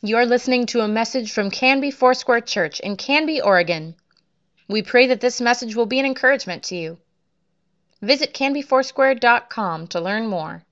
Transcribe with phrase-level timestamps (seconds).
[0.00, 3.96] You're listening to a message from Canby Foursquare Church in Canby, Oregon.
[4.68, 6.98] We pray that this message will be an encouragement to you.
[8.00, 10.62] Visit canbyfoursquare.com to learn more.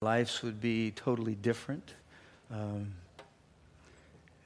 [0.00, 1.94] Lives would be totally different
[2.52, 2.92] um,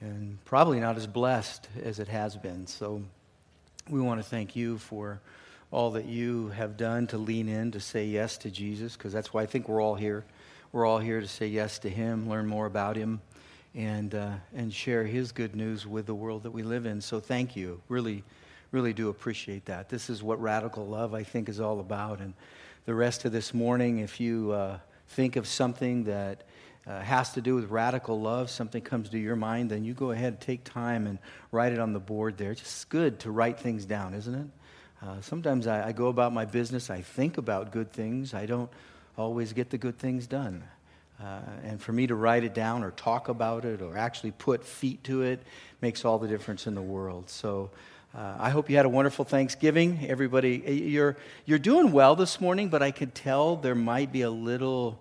[0.01, 2.67] and probably not as blessed as it has been.
[2.67, 3.03] So
[3.91, 5.21] we want to thank you for
[5.71, 9.35] all that you have done to lean in, to say yes to Jesus, because that's
[9.35, 10.25] why I think we're all here.
[10.75, 13.21] We're all here to say yes to Him, learn more about Him,
[13.77, 17.01] and, uh, and share His good news with the world that we live in.
[17.01, 17.81] So thank you.
[17.89, 18.25] Really,
[18.73, 19.89] really do appreciate that.
[19.89, 22.19] This is what radical love, I think, is all about.
[22.19, 22.35] And
[22.87, 24.79] the rest of this morning, if you uh,
[25.11, 26.43] think of something that
[26.89, 30.11] uh, has to do with radical love, something comes to your mind, then you go
[30.11, 31.21] ahead, and take time, and
[31.53, 32.51] write it on the board there.
[32.51, 34.47] It's just good to write things down, isn't it?
[35.07, 38.71] Uh, sometimes I, I, go about my business, I think about good things, I don't
[39.17, 40.65] always get the good things done.
[41.23, 44.65] Uh, and for me to write it down or talk about it or actually put
[44.65, 45.41] feet to it
[45.81, 47.31] makes all the difference in the world.
[47.31, 47.71] So
[48.17, 50.07] uh, I hope you had a wonderful Thanksgiving.
[50.09, 50.57] Everybody,
[50.89, 55.01] you're, you're doing well this morning, but I could tell there might be a little,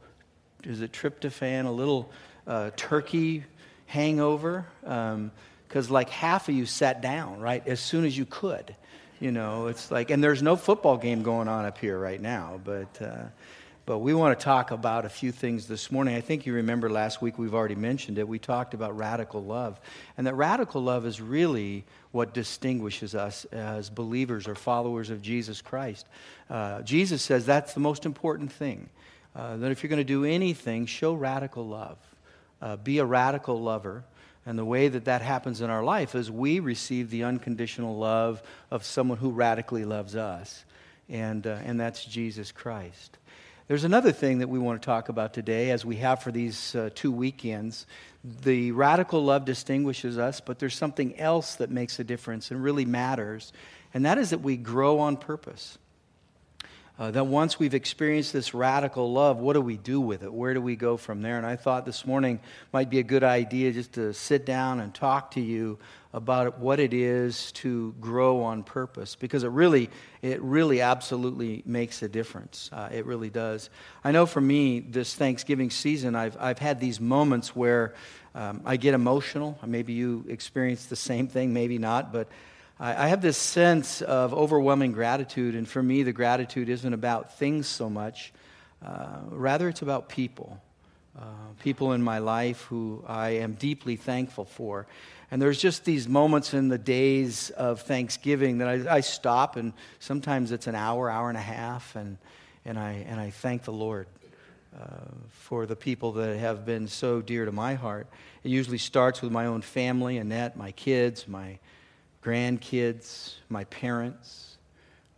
[0.64, 2.11] is it tryptophan, a little
[2.45, 3.44] uh, turkey
[3.88, 4.66] hangover.
[4.81, 8.75] Because um, like half of you sat down, right, as soon as you could.
[9.20, 12.59] You know, it's like, and there's no football game going on up here right now,
[12.64, 13.25] but, uh,
[13.86, 16.16] but we want to talk about a few things this morning.
[16.16, 18.26] I think you remember last week we've already mentioned it.
[18.28, 19.80] We talked about radical love,
[20.17, 25.61] and that radical love is really what distinguishes us as believers or followers of Jesus
[25.61, 26.08] Christ.
[26.50, 28.89] Uh, Jesus says that's the most important thing.
[29.36, 31.98] Uh, that if you're going to do anything, show radical love.
[32.61, 34.04] Uh, be a radical lover.
[34.45, 38.44] And the way that that happens in our life is we receive the unconditional love
[38.70, 40.66] of someone who radically loves us,
[41.09, 43.17] and, uh, and that's Jesus Christ.
[43.67, 46.75] There's another thing that we want to talk about today, as we have for these
[46.75, 47.86] uh, two weekends.
[48.42, 52.83] The radical love distinguishes us, but there's something else that makes a difference and really
[52.83, 53.53] matters,
[53.94, 55.77] and that is that we grow on purpose.
[56.99, 60.31] Uh, that once we've experienced this radical love, what do we do with it?
[60.31, 61.37] Where do we go from there?
[61.37, 62.39] And I thought this morning
[62.71, 65.80] might be a good idea just to sit down and talk to you
[66.14, 69.89] about what it is to grow on purpose because it really
[70.21, 73.71] it really absolutely makes a difference uh, it really does
[74.04, 77.95] i know for me this thanksgiving season i've, I've had these moments where
[78.36, 82.27] um, i get emotional maybe you experience the same thing maybe not but
[82.83, 87.39] I, I have this sense of overwhelming gratitude, and for me, the gratitude isn't about
[87.39, 88.33] things so much.
[88.86, 90.61] Uh, rather, it's about people.
[91.17, 91.23] Uh,
[91.61, 94.86] people in my life who I am deeply thankful for.
[95.32, 99.73] And there's just these moments in the days of Thanksgiving that I, I, stop, and
[99.99, 102.17] sometimes it's an hour, hour and a half, and,
[102.66, 104.08] and, I, and I thank the Lord
[104.76, 104.88] uh,
[105.30, 108.08] for the people that have been so dear to my heart.
[108.43, 111.60] It usually starts with my own family, Annette, my kids, my
[112.23, 114.58] grandkids, my parents.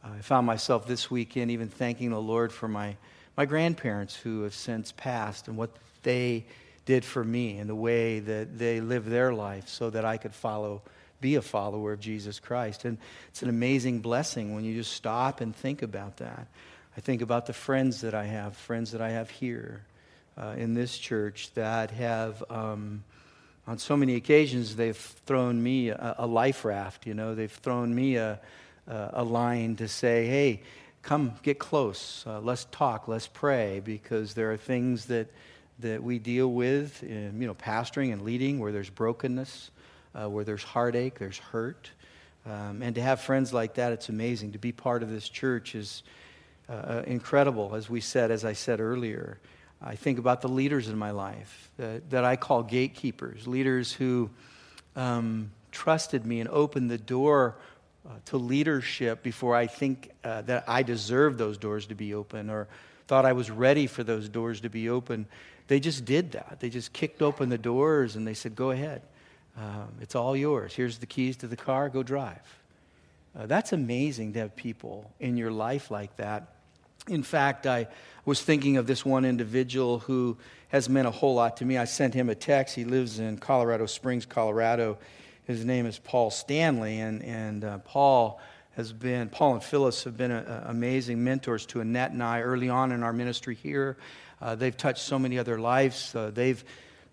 [0.03, 2.97] Uh, I found myself this weekend even thanking the Lord for my,
[3.37, 5.69] my grandparents who have since passed and what
[6.01, 6.45] they
[6.85, 10.33] did for me and the way that they lived their life so that I could
[10.33, 10.81] follow,
[11.21, 12.85] be a follower of Jesus Christ.
[12.85, 16.47] And it's an amazing blessing when you just stop and think about that.
[16.97, 19.83] I think about the friends that I have, friends that I have here
[20.37, 22.43] uh, in this church that have.
[22.49, 23.03] Um,
[23.67, 27.07] on so many occasions, they've thrown me a, a life raft.
[27.07, 28.39] You know, they've thrown me a,
[28.87, 30.61] a, a line to say, hey,
[31.01, 32.23] come get close.
[32.27, 33.07] Uh, let's talk.
[33.07, 35.27] Let's pray because there are things that,
[35.79, 39.71] that we deal with in, you know, pastoring and leading where there's brokenness,
[40.13, 41.89] uh, where there's heartache, there's hurt.
[42.45, 44.51] Um, and to have friends like that, it's amazing.
[44.51, 46.03] To be part of this church is
[46.69, 49.39] uh, incredible, as we said, as I said earlier.
[49.85, 54.31] I think about the leaders in my life that, that I call gatekeepers, leaders who
[54.95, 57.55] um, trusted me and opened the door
[58.07, 62.49] uh, to leadership before I think uh, that I deserved those doors to be open
[62.49, 62.67] or
[63.07, 65.27] thought I was ready for those doors to be open.
[65.67, 66.57] They just did that.
[66.59, 69.03] They just kicked open the doors and they said, Go ahead.
[69.57, 70.73] Um, it's all yours.
[70.73, 71.89] Here's the keys to the car.
[71.89, 72.59] Go drive.
[73.37, 76.54] Uh, that's amazing to have people in your life like that.
[77.07, 77.87] In fact, I
[78.25, 80.37] was thinking of this one individual who
[80.69, 81.77] has meant a whole lot to me.
[81.77, 82.75] I sent him a text.
[82.75, 84.97] He lives in Colorado Springs, Colorado.
[85.43, 88.41] His name is Paul Stanley, and, and uh, Paul
[88.75, 92.41] has been, Paul and Phyllis have been a, a amazing mentors to Annette and I
[92.41, 93.97] early on in our ministry here.
[94.41, 96.15] Uh, they've touched so many other lives.
[96.15, 96.63] Uh, they've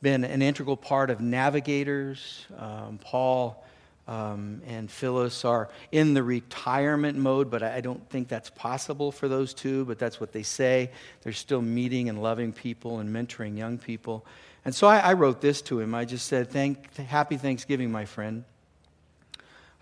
[0.00, 2.46] been an integral part of navigators.
[2.58, 3.71] Um, Paul uh,
[4.12, 9.26] um, and Phyllis are in the retirement mode, but I don't think that's possible for
[9.26, 10.90] those two, but that's what they say.
[11.22, 14.26] They're still meeting and loving people and mentoring young people.
[14.66, 15.94] And so I, I wrote this to him.
[15.94, 18.44] I just said, Thank, Happy Thanksgiving, my friend.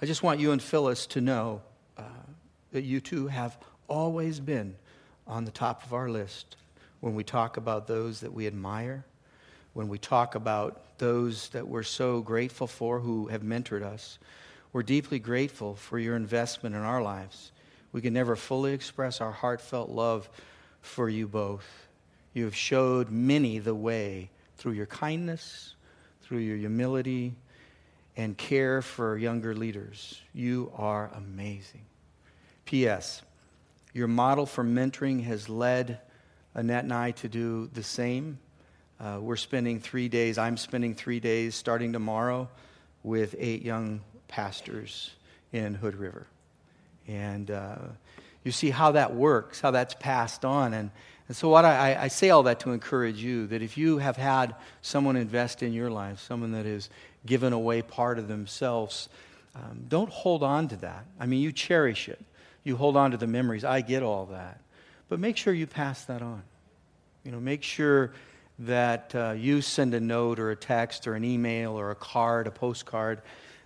[0.01, 1.63] I just want you and Phyllis to know
[1.99, 2.03] uh,
[2.71, 4.77] that you two have always been
[5.27, 6.55] on the top of our list
[7.01, 9.05] when we talk about those that we admire
[9.73, 14.19] when we talk about those that we're so grateful for who have mentored us.
[14.73, 17.53] We're deeply grateful for your investment in our lives.
[17.93, 20.29] We can never fully express our heartfelt love
[20.81, 21.67] for you both.
[22.35, 25.75] You have showed many the way through your kindness,
[26.23, 27.35] through your humility,
[28.17, 30.21] and care for younger leaders.
[30.33, 31.83] You are amazing.
[32.65, 33.23] P.S.
[33.93, 36.01] Your model for mentoring has led
[36.55, 38.39] Annette and I to do the same
[39.01, 42.49] uh, we're spending three days, I'm spending three days starting tomorrow
[43.03, 45.11] with eight young pastors
[45.53, 46.27] in Hood River.
[47.09, 47.77] And uh,
[48.45, 50.75] you see how that works, how that's passed on.
[50.75, 50.91] And,
[51.29, 54.17] and so, what I, I say all that to encourage you that if you have
[54.17, 56.91] had someone invest in your life, someone that has
[57.25, 59.09] given away part of themselves,
[59.55, 61.07] um, don't hold on to that.
[61.19, 62.21] I mean, you cherish it,
[62.65, 63.65] you hold on to the memories.
[63.65, 64.61] I get all that.
[65.09, 66.43] But make sure you pass that on.
[67.25, 68.13] You know, make sure
[68.61, 72.47] that uh, you send a note or a text or an email or a card,
[72.47, 73.23] a postcard,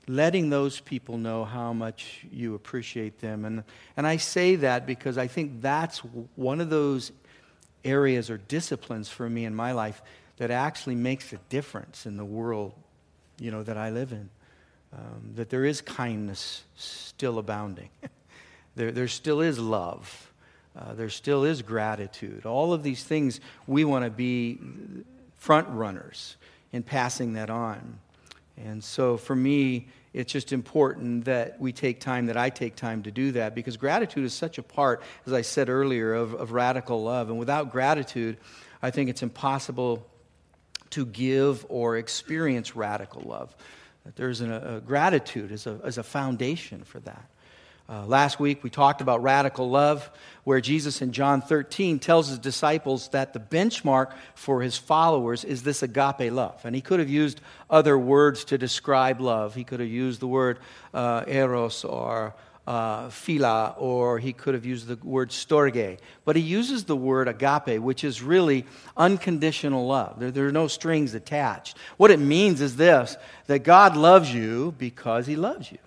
[0.06, 3.44] letting those people know how much you appreciate them.
[3.44, 3.64] And,
[3.96, 5.98] and I say that because I think that's
[6.36, 7.10] one of those
[7.84, 10.00] areas or disciplines for me in my life
[10.36, 12.72] that actually makes a difference in the world
[13.38, 14.30] you know, that I live in.
[14.92, 17.88] Um, that there is kindness still abounding.
[18.76, 20.32] there, there still is love.
[20.76, 22.46] Uh, there still is gratitude.
[22.46, 24.58] All of these things, we want to be
[25.36, 26.36] front runners
[26.72, 27.98] in passing that on.
[28.56, 33.02] And so for me, it's just important that we take time, that I take time
[33.02, 36.52] to do that, because gratitude is such a part, as I said earlier, of, of
[36.52, 37.30] radical love.
[37.30, 38.36] And without gratitude,
[38.80, 40.06] I think it's impossible
[40.90, 43.56] to give or experience radical love.
[44.04, 47.28] That there's an, a, gratitude as a, as a foundation for that.
[47.86, 50.10] Uh, last week we talked about radical love,
[50.44, 55.62] where Jesus in John 13 tells his disciples that the benchmark for his followers is
[55.62, 56.58] this agape love.
[56.64, 59.54] And he could have used other words to describe love.
[59.54, 60.60] He could have used the word
[60.94, 62.34] uh, eros or
[62.66, 65.98] uh, philia, or he could have used the word storge.
[66.24, 68.64] But he uses the word agape, which is really
[68.96, 70.18] unconditional love.
[70.18, 71.76] There, there are no strings attached.
[71.98, 75.78] What it means is this that God loves you because he loves you.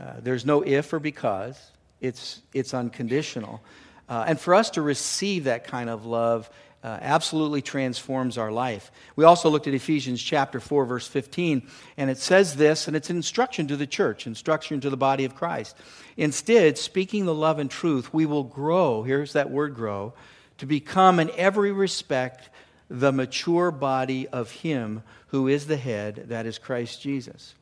[0.00, 1.70] Uh, there's no if or because,
[2.00, 3.62] it's, it's unconditional.
[4.08, 6.48] Uh, and for us to receive that kind of love
[6.84, 8.92] uh, absolutely transforms our life.
[9.16, 13.10] We also looked at Ephesians chapter 4, verse 15, and it says this, and it's
[13.10, 15.76] an instruction to the church, instruction to the body of Christ.
[16.16, 20.12] Instead, speaking the love and truth, we will grow, here's that word grow,
[20.58, 22.50] to become in every respect
[22.88, 27.56] the mature body of Him who is the head, that is Christ Jesus.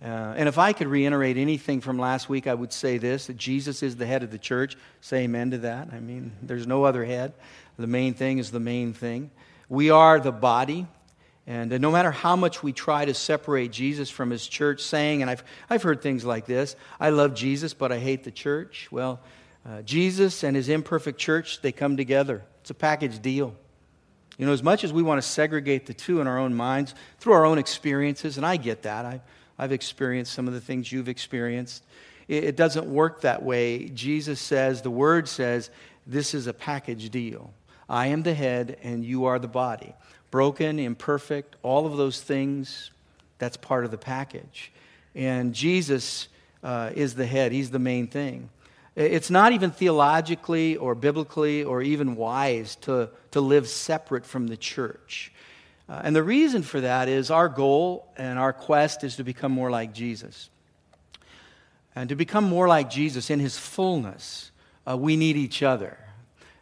[0.00, 3.36] Uh, and if I could reiterate anything from last week, I would say this that
[3.36, 4.76] Jesus is the head of the church.
[5.00, 5.88] Say amen to that.
[5.92, 7.32] I mean, there's no other head.
[7.78, 9.30] The main thing is the main thing.
[9.68, 10.86] We are the body.
[11.46, 15.22] And uh, no matter how much we try to separate Jesus from his church, saying,
[15.22, 18.88] and I've, I've heard things like this I love Jesus, but I hate the church.
[18.90, 19.20] Well,
[19.66, 22.44] uh, Jesus and his imperfect church, they come together.
[22.60, 23.54] It's a package deal.
[24.36, 26.94] You know, as much as we want to segregate the two in our own minds
[27.18, 29.04] through our own experiences, and I get that.
[29.04, 29.20] I,
[29.58, 31.84] I've experienced some of the things you've experienced.
[32.28, 33.88] It, it doesn't work that way.
[33.88, 35.70] Jesus says, the word says,
[36.06, 37.52] this is a package deal.
[37.88, 39.94] I am the head and you are the body.
[40.30, 42.90] Broken, imperfect, all of those things,
[43.38, 44.70] that's part of the package.
[45.14, 46.28] And Jesus
[46.62, 48.50] uh, is the head, He's the main thing.
[48.94, 54.56] It's not even theologically or biblically or even wise to, to live separate from the
[54.56, 55.32] church.
[55.88, 59.52] Uh, and the reason for that is our goal and our quest is to become
[59.52, 60.50] more like Jesus.
[61.94, 64.50] And to become more like Jesus in his fullness,
[64.86, 65.98] uh, we need each other.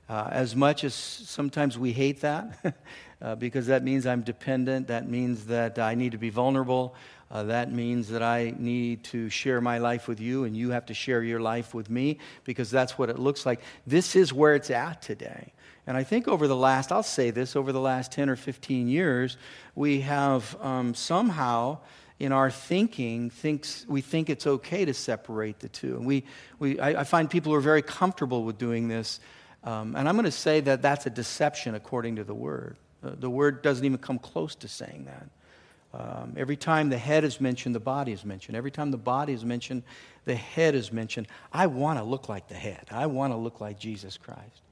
[0.09, 2.77] Uh, as much as sometimes we hate that,
[3.21, 6.95] uh, because that means I'm dependent, that means that I need to be vulnerable,
[7.29, 10.87] uh, that means that I need to share my life with you, and you have
[10.87, 13.61] to share your life with me, because that's what it looks like.
[13.85, 15.53] This is where it's at today.
[15.87, 18.89] And I think over the last, I'll say this, over the last 10 or 15
[18.89, 19.37] years,
[19.75, 21.79] we have um, somehow
[22.19, 25.97] in our thinking thinks we think it's okay to separate the two.
[25.97, 26.25] And we,
[26.59, 29.21] we, I, I find people who are very comfortable with doing this.
[29.65, 32.77] Um, and I'm going to say that that's a deception according to the word.
[33.05, 35.29] Uh, the word doesn't even come close to saying that.
[35.95, 38.57] Um, every time the head is mentioned, the body is mentioned.
[38.57, 39.83] Every time the body is mentioned,
[40.25, 41.29] the head is mentioned.
[41.53, 42.87] I want to look like the head.
[42.91, 44.63] I want to look like Jesus Christ.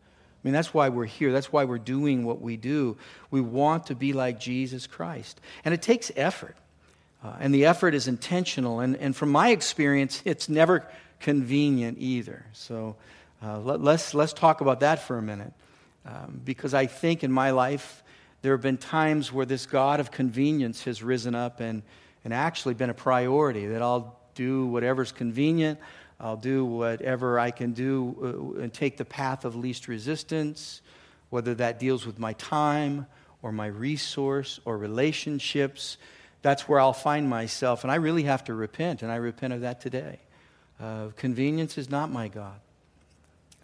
[0.45, 1.33] I mean, that's why we're here.
[1.33, 2.99] That's why we're doing what we do.
[3.31, 5.41] We want to be like Jesus Christ.
[5.65, 6.55] And it takes effort.
[7.25, 8.81] Uh, and the effort is intentional.
[8.81, 10.87] And, and from my experience, it's never
[11.19, 12.45] convenient either.
[12.53, 12.97] So
[13.43, 15.55] uh, let, us let's, let's talk about that for a minute.
[16.05, 18.03] Um, because I think in my life,
[18.43, 21.83] there have been times where this God of convenience has risen up and,
[22.23, 25.81] and actually been a priority, that I'll do whatever's convenient,
[26.21, 30.81] I'll do whatever I can do uh, and take the path of least resistance,
[31.31, 33.07] whether that deals with my time
[33.43, 35.99] or my resource or relationships.
[36.43, 37.85] That's where I'll find myself.
[37.85, 40.19] And I really have to repent, and I repent of that today.
[40.81, 42.61] Uh, convenience is not my God.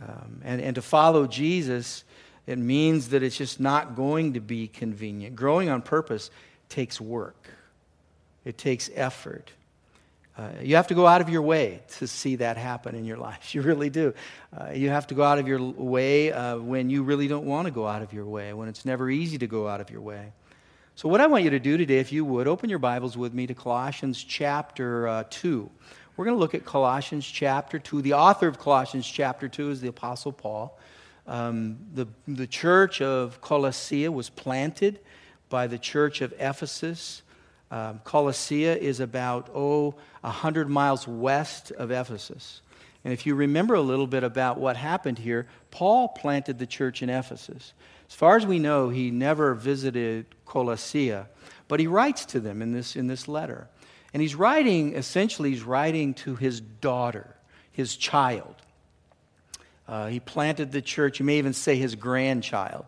[0.01, 2.05] Um, and, and to follow Jesus
[2.51, 5.37] it means that it's just not going to be convenient.
[5.37, 6.31] Growing on purpose
[6.69, 7.49] takes work,
[8.45, 9.53] it takes effort.
[10.37, 13.17] Uh, you have to go out of your way to see that happen in your
[13.29, 13.55] life.
[13.55, 14.15] You really do.
[14.57, 17.67] Uh, you have to go out of your way uh, when you really don't want
[17.67, 20.01] to go out of your way, when it's never easy to go out of your
[20.01, 20.33] way.
[20.95, 23.33] So, what I want you to do today, if you would, open your Bibles with
[23.33, 25.71] me to Colossians chapter uh, 2.
[26.17, 28.03] We're going to look at Colossians chapter 2.
[28.03, 30.79] The author of Colossians chapter 2 is the Apostle Paul.
[31.27, 35.01] Um, the, the church of Colossae was planted
[35.49, 37.23] by the church of Ephesus.
[37.71, 42.63] Um, Colossae is about, oh, 100 miles west of Ephesus.
[43.05, 47.03] And if you remember a little bit about what happened here, Paul planted the church
[47.03, 47.73] in Ephesus.
[48.09, 51.17] As far as we know, he never visited Colossae,
[51.69, 53.69] but he writes to them in this, in this letter.
[54.13, 57.37] And he's writing, essentially, he's writing to his daughter,
[57.71, 58.57] his child.
[59.87, 61.21] Uh, he planted the church.
[61.21, 62.85] You may even say his grandchild.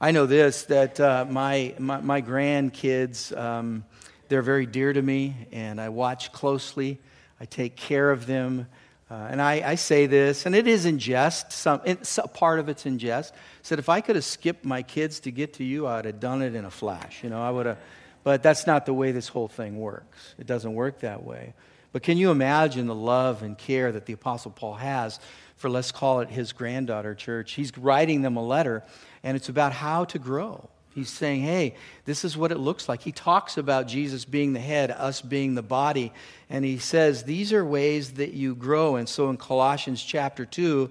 [0.00, 3.84] I know this that uh, my, my, my, grandkids, um,
[4.28, 6.98] they're very dear to me, and I watch closely.
[7.40, 8.66] I take care of them.
[9.10, 11.52] Uh, and I, I, say this, and it is in jest.
[11.52, 13.34] Some, it's, part of it's in jest.
[13.62, 16.20] Said if I could have skipped my kids to get to you, I would have
[16.20, 17.22] done it in a flash.
[17.22, 17.78] You know, I would have.
[18.22, 20.34] But that's not the way this whole thing works.
[20.38, 21.52] It doesn't work that way.
[21.92, 25.20] But can you imagine the love and care that the Apostle Paul has
[25.56, 27.52] for, let's call it his granddaughter church.
[27.52, 28.84] He's writing them a letter,
[29.22, 30.68] and it's about how to grow.
[30.94, 31.74] He's saying, hey,
[32.04, 33.02] this is what it looks like.
[33.02, 36.12] He talks about Jesus being the head, us being the body,
[36.48, 38.96] and he says these are ways that you grow.
[38.96, 40.90] And so in Colossians chapter 2,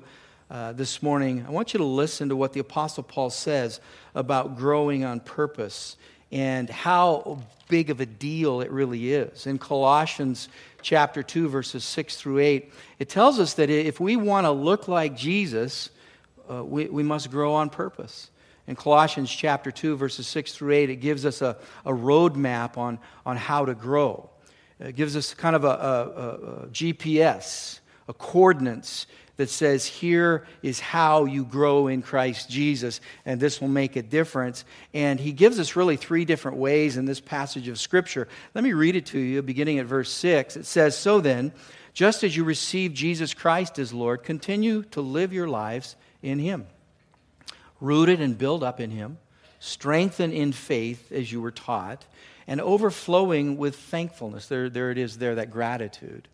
[0.51, 3.79] uh, this morning, I want you to listen to what the Apostle Paul says
[4.13, 5.95] about growing on purpose
[6.31, 9.47] and how big of a deal it really is.
[9.47, 10.49] In Colossians
[10.81, 14.87] chapter 2, verses 6 through 8, it tells us that if we want to look
[14.87, 15.89] like Jesus,
[16.51, 18.29] uh, we, we must grow on purpose.
[18.67, 22.99] In Colossians chapter 2, verses 6 through 8, it gives us a, a roadmap on,
[23.25, 24.29] on how to grow.
[24.79, 30.79] It gives us kind of a, a, a GPS, a coordinates that says, here is
[30.79, 34.63] how you grow in Christ Jesus, and this will make a difference.
[34.93, 38.27] And he gives us really three different ways in this passage of Scripture.
[38.53, 40.55] Let me read it to you, beginning at verse 6.
[40.55, 41.51] It says, So then,
[41.93, 46.67] just as you receive Jesus Christ as Lord, continue to live your lives in him,
[47.83, 49.17] rooted and built up in him,
[49.59, 52.05] strengthened in faith as you were taught,
[52.47, 54.47] and overflowing with thankfulness.
[54.47, 56.27] There, there it is, there, that gratitude.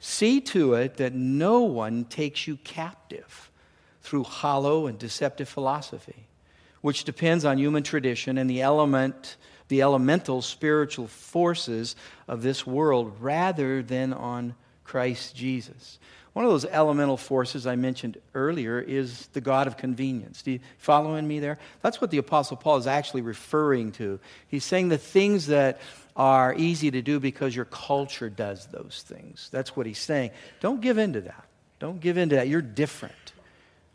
[0.00, 3.50] See to it that no one takes you captive
[4.02, 6.26] through hollow and deceptive philosophy,
[6.82, 9.36] which depends on human tradition and the element
[9.68, 11.96] the elemental spiritual forces
[12.28, 14.54] of this world rather than on
[14.84, 15.98] Christ Jesus.
[16.34, 20.42] One of those elemental forces I mentioned earlier is the God of convenience.
[20.42, 21.58] Do you follow in me there?
[21.80, 24.18] That's what the Apostle Paul is actually referring to.
[24.48, 25.80] He's saying the things that
[26.16, 29.48] are easy to do because your culture does those things.
[29.52, 30.32] That's what he's saying.
[30.60, 31.44] Don't give in to that.
[31.78, 32.48] Don't give in to that.
[32.48, 33.14] You're different.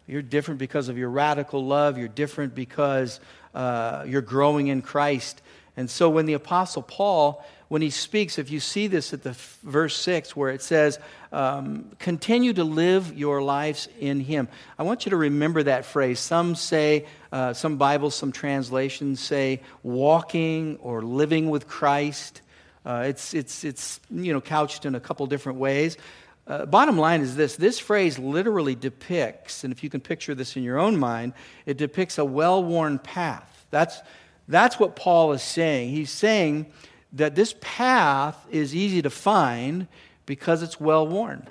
[0.07, 1.97] You're different because of your radical love.
[1.97, 3.19] You're different because
[3.53, 5.41] uh, you're growing in Christ.
[5.79, 9.31] And so when the Apostle Paul, when he speaks, if you see this at the
[9.63, 10.99] verse 6 where it says,
[11.31, 14.49] um, continue to live your lives in him.
[14.77, 16.19] I want you to remember that phrase.
[16.19, 22.41] Some say, uh, some Bibles, some translations say walking or living with Christ.
[22.85, 25.95] Uh, it's, it's, it's you know, couched in a couple different ways.
[26.45, 30.57] Uh, bottom line is this this phrase literally depicts, and if you can picture this
[30.57, 31.31] in your own mind,
[31.65, 33.67] it depicts a well worn path.
[33.71, 34.01] That's,
[34.49, 35.91] that's what Paul is saying.
[35.91, 36.65] He's saying
[37.13, 39.87] that this path is easy to find
[40.25, 41.47] because it's well worn.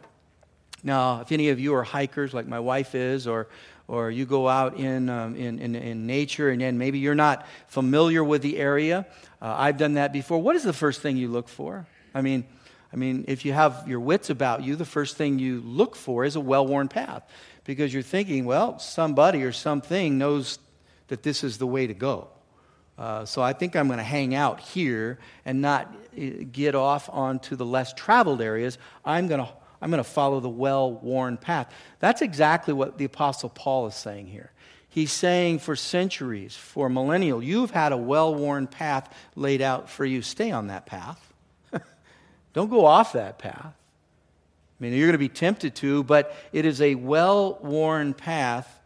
[0.83, 3.49] Now, if any of you are hikers like my wife is, or,
[3.87, 7.47] or you go out in, um, in, in, in, nature and, and maybe you're not
[7.69, 9.07] familiar with the area.
[9.40, 10.38] Uh, I've done that before.
[10.38, 11.87] What is the first thing you look for?
[12.14, 12.45] I mean,
[12.93, 16.25] I mean, if you have your wits about you, the first thing you look for
[16.25, 17.23] is a well worn path
[17.64, 20.59] because you're thinking, well, somebody or something knows
[21.09, 22.28] that this is the way to go.
[22.99, 27.09] Uh, so I think I'm going to hang out here and not uh, get off
[27.11, 28.76] onto the less traveled areas.
[29.05, 29.49] I'm going to
[29.81, 31.73] I'm going to follow the well worn path.
[32.00, 34.50] That's exactly what the Apostle Paul is saying here.
[34.88, 40.05] He's saying for centuries, for millennial, you've had a well worn path laid out for
[40.05, 40.23] you.
[40.23, 41.33] Stay on that path.
[42.52, 43.75] Don't go off that path.
[44.81, 48.81] I mean, you're going to be tempted to, but it is a well worn path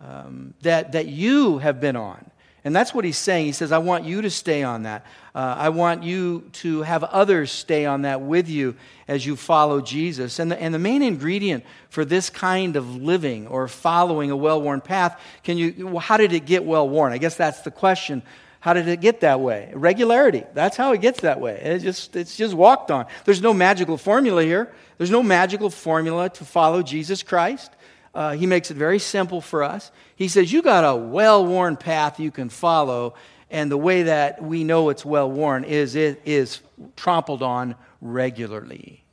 [0.00, 2.30] um, that, that you have been on.
[2.66, 3.46] And that's what he's saying.
[3.46, 5.06] He says, I want you to stay on that.
[5.36, 8.74] Uh, I want you to have others stay on that with you
[9.06, 10.40] as you follow Jesus.
[10.40, 14.60] And the, and the main ingredient for this kind of living or following a well
[14.60, 17.12] worn path, can you, how did it get well worn?
[17.12, 18.20] I guess that's the question.
[18.58, 19.70] How did it get that way?
[19.72, 20.42] Regularity.
[20.52, 21.60] That's how it gets that way.
[21.62, 23.06] It just, it's just walked on.
[23.24, 24.74] There's no magical formula here.
[24.98, 27.70] There's no magical formula to follow Jesus Christ.
[28.16, 29.90] Uh, he makes it very simple for us.
[30.16, 33.14] He says, You got a well worn path you can follow,
[33.50, 36.60] and the way that we know it's well worn is it is
[36.96, 39.04] trampled on regularly.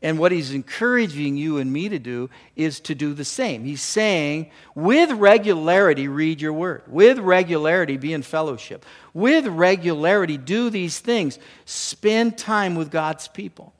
[0.00, 3.64] And what he's encouraging you and me to do is to do the same.
[3.64, 6.84] He's saying, with regularity, read your word.
[6.86, 8.86] With regularity, be in fellowship.
[9.12, 11.38] With regularity, do these things.
[11.66, 13.74] Spend time with God's people.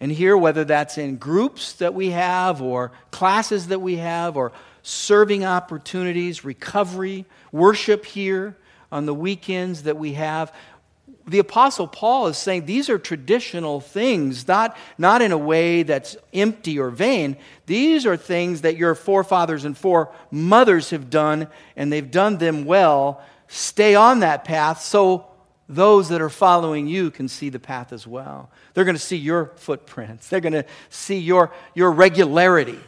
[0.00, 4.52] And here, whether that's in groups that we have, or classes that we have, or
[4.82, 8.56] serving opportunities, recovery, worship here
[8.90, 10.52] on the weekends that we have,
[11.26, 16.16] the Apostle Paul is saying these are traditional things, not, not in a way that's
[16.32, 17.36] empty or vain.
[17.66, 23.22] These are things that your forefathers and foremothers have done, and they've done them well.
[23.46, 25.29] Stay on that path so
[25.70, 28.50] those that are following you can see the path as well.
[28.74, 32.80] They're going to see your footprints, they're going to see your, your regularity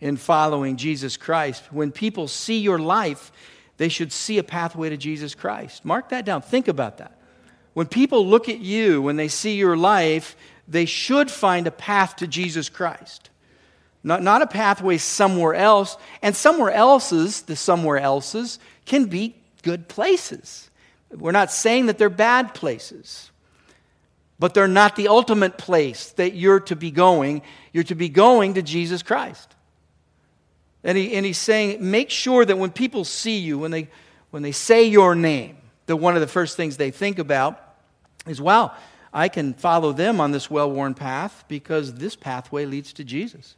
[0.00, 1.72] in following Jesus Christ.
[1.72, 3.32] When people see your life,
[3.78, 5.84] they should see a pathway to Jesus Christ.
[5.84, 6.42] Mark that down.
[6.42, 7.18] Think about that.
[7.72, 10.36] When people look at you, when they see your life,
[10.68, 13.30] they should find a path to Jesus Christ.
[14.02, 15.96] Not, not a pathway somewhere else.
[16.20, 20.70] And somewhere else's, the somewhere else's, can be good places.
[21.16, 23.30] We're not saying that they're bad places,
[24.38, 27.42] but they're not the ultimate place that you're to be going.
[27.72, 29.54] You're to be going to Jesus Christ.
[30.82, 33.88] And, he, and he's saying, make sure that when people see you, when they,
[34.30, 37.60] when they say your name, that one of the first things they think about
[38.26, 38.72] is, wow,
[39.12, 43.56] I can follow them on this well worn path because this pathway leads to Jesus.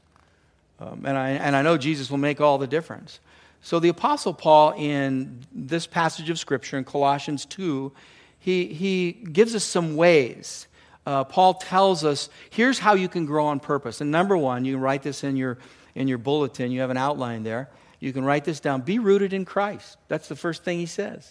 [0.79, 3.21] Um, and, I, and I know Jesus will make all the difference.
[3.67, 7.91] So the Apostle Paul, in this passage of Scripture in Colossians 2,
[8.39, 10.69] he, he gives us some ways.
[11.05, 14.01] Uh, Paul tells us here's how you can grow on purpose.
[14.01, 15.59] And number one, you can write this in your,
[15.97, 17.69] in your bulletin, you have an outline there.
[17.99, 18.83] You can write this down.
[18.83, 19.99] Be rooted in Christ.
[20.07, 21.29] That's the first thing he says.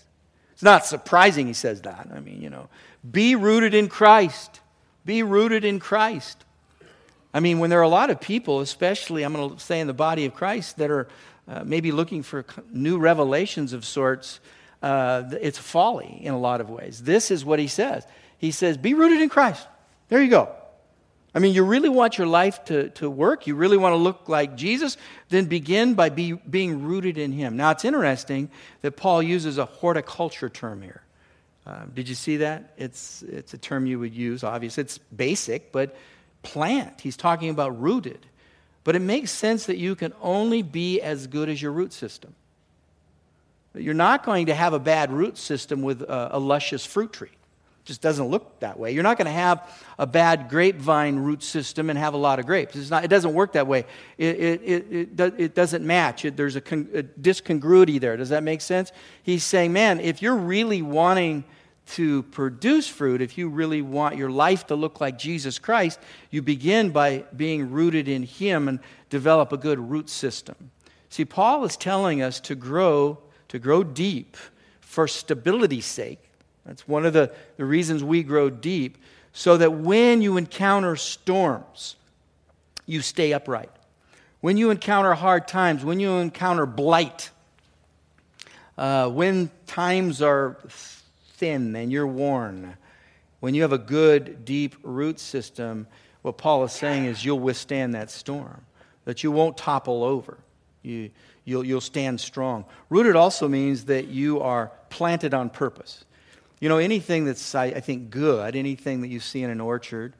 [0.52, 2.10] It's not surprising he says that.
[2.14, 2.68] I mean, you know,
[3.10, 4.60] be rooted in Christ.
[5.06, 6.44] Be rooted in Christ.
[7.34, 9.88] I mean, when there are a lot of people, especially, I'm going to say in
[9.88, 11.08] the body of Christ, that are
[11.48, 14.40] uh, maybe looking for new revelations of sorts,
[14.82, 17.04] uh, it's folly in a lot of ways.
[17.04, 18.06] This is what he says.
[18.38, 19.68] He says, Be rooted in Christ.
[20.10, 20.50] There you go.
[21.34, 24.30] I mean, you really want your life to, to work, you really want to look
[24.30, 24.96] like Jesus,
[25.28, 27.58] then begin by be, being rooted in Him.
[27.58, 28.50] Now, it's interesting
[28.82, 31.02] that Paul uses a horticulture term here.
[31.66, 32.74] Um, did you see that?
[32.78, 34.82] It's, it's a term you would use, obviously.
[34.82, 35.96] It's basic, but
[36.42, 37.02] plant.
[37.02, 38.26] He's talking about rooted.
[38.86, 42.34] But it makes sense that you can only be as good as your root system.
[43.74, 47.28] You're not going to have a bad root system with a, a luscious fruit tree
[47.28, 48.94] It just doesn't look that way.
[48.94, 49.70] You're not going to have
[50.00, 52.90] a bad grapevine root system and have a lot of grapes.
[52.90, 53.86] Not, it doesn't work that way.
[54.18, 56.24] It, it, it, it, it doesn't match.
[56.24, 58.16] It, there's a, con, a discongruity there.
[58.16, 58.92] Does that make sense?
[59.24, 61.44] He's saying, man, if you're really wanting
[61.88, 66.00] to produce fruit, if you really want your life to look like Jesus Christ,
[66.32, 70.72] you begin by being rooted in Him and develop a good root system.
[71.10, 73.20] See, Paul is telling us to grow,
[73.50, 74.36] to grow deep
[74.82, 76.20] for stability's sake
[76.66, 78.98] that's one of the, the reasons we grow deep,
[79.34, 81.96] so that when you encounter storms,
[82.86, 83.70] you stay upright.
[84.42, 87.30] When you encounter hard times, when you encounter blight,
[88.78, 90.58] uh, when times are
[91.38, 92.78] thin and you're worn,
[93.40, 95.88] when you have a good, deep root system,
[96.22, 98.66] what Paul is saying is you'll withstand that storm,
[99.04, 100.38] that you won't topple over.
[100.82, 101.12] You,
[101.44, 102.66] you'll, you'll stand strong.
[102.90, 106.06] Rooted also means that you are planted on purpose.
[106.60, 110.14] You know, anything that's, I, I think, good, anything that you see in an orchard,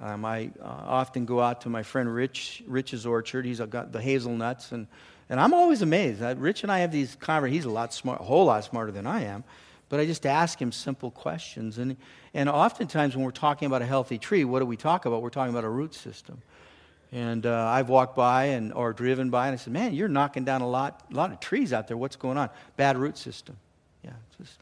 [0.00, 3.44] um, I uh, often go out to my friend Rich, Rich's orchard.
[3.44, 4.86] He's got the hazelnuts, and,
[5.28, 6.22] and I'm always amazed.
[6.38, 7.64] Rich and I have these conversations.
[7.64, 9.44] He's a lot smart, a whole lot smarter than I am,
[9.90, 11.76] but I just ask him simple questions.
[11.76, 11.96] And,
[12.32, 15.20] and oftentimes when we're talking about a healthy tree, what do we talk about?
[15.20, 16.40] We're talking about a root system.
[17.12, 20.44] And uh, I've walked by and or driven by, and I said, "Man, you're knocking
[20.44, 21.96] down a lot, a lot of trees out there.
[21.96, 22.50] What's going on?
[22.76, 23.56] Bad root system.
[24.04, 24.56] Yeah, just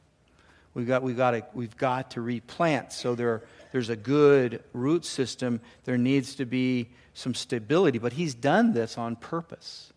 [0.73, 2.95] we've got we've got to we've got to replant.
[2.95, 5.61] So there there's a good root system.
[5.85, 7.99] There needs to be some stability.
[7.99, 9.93] But he's done this on purpose.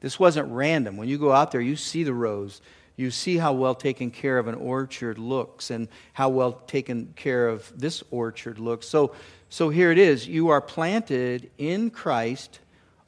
[0.00, 0.96] This wasn't random.
[0.96, 2.60] When you go out there, you see the rows.
[3.00, 7.48] You see how well taken care of an orchard looks and how well taken care
[7.48, 8.86] of this orchard looks.
[8.86, 9.14] So
[9.48, 12.60] so here it is you are planted in Christ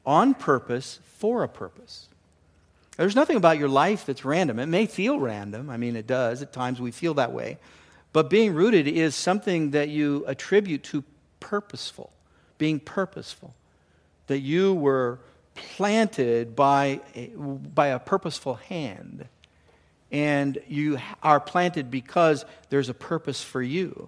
[0.05, 2.09] on purpose for a purpose.
[2.97, 4.59] There's nothing about your life that's random.
[4.59, 5.69] It may feel random.
[5.69, 6.41] I mean, it does.
[6.41, 7.57] At times we feel that way.
[8.11, 11.03] But being rooted is something that you attribute to
[11.39, 12.11] purposeful,
[12.57, 13.55] being purposeful.
[14.27, 15.19] That you were
[15.55, 19.27] planted by a, by a purposeful hand.
[20.13, 24.07] And you are planted because there's a purpose for you.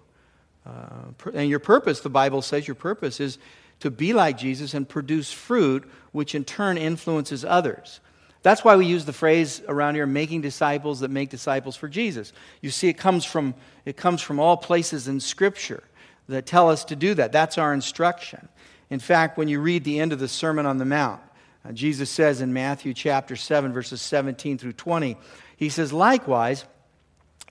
[0.65, 3.37] Uh, and your purpose, the Bible says, your purpose is
[3.81, 7.99] to be like Jesus and produce fruit, which in turn influences others.
[8.41, 12.31] That's why we use the phrase around here, making disciples that make disciples for Jesus.
[12.61, 15.83] You see, it comes from, it comes from all places in Scripture
[16.29, 17.31] that tell us to do that.
[17.31, 18.47] That's our instruction.
[18.91, 21.21] In fact, when you read the end of the Sermon on the Mount,
[21.67, 25.17] uh, Jesus says in Matthew chapter 7, verses 17 through 20,
[25.57, 26.65] he says, Likewise,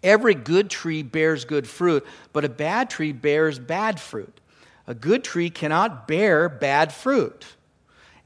[0.05, 4.39] Every good tree bears good fruit, but a bad tree bears bad fruit.
[4.87, 7.47] A good tree cannot bear bad fruit,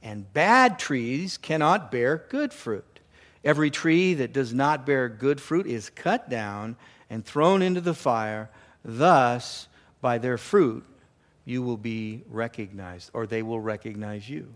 [0.03, 2.99] and bad trees cannot bear good fruit.
[3.45, 6.75] Every tree that does not bear good fruit is cut down
[7.09, 8.51] and thrown into the fire.
[8.85, 9.69] Thus,
[10.01, 10.85] by their fruit,
[11.45, 14.53] you will be recognized, or they will recognize you.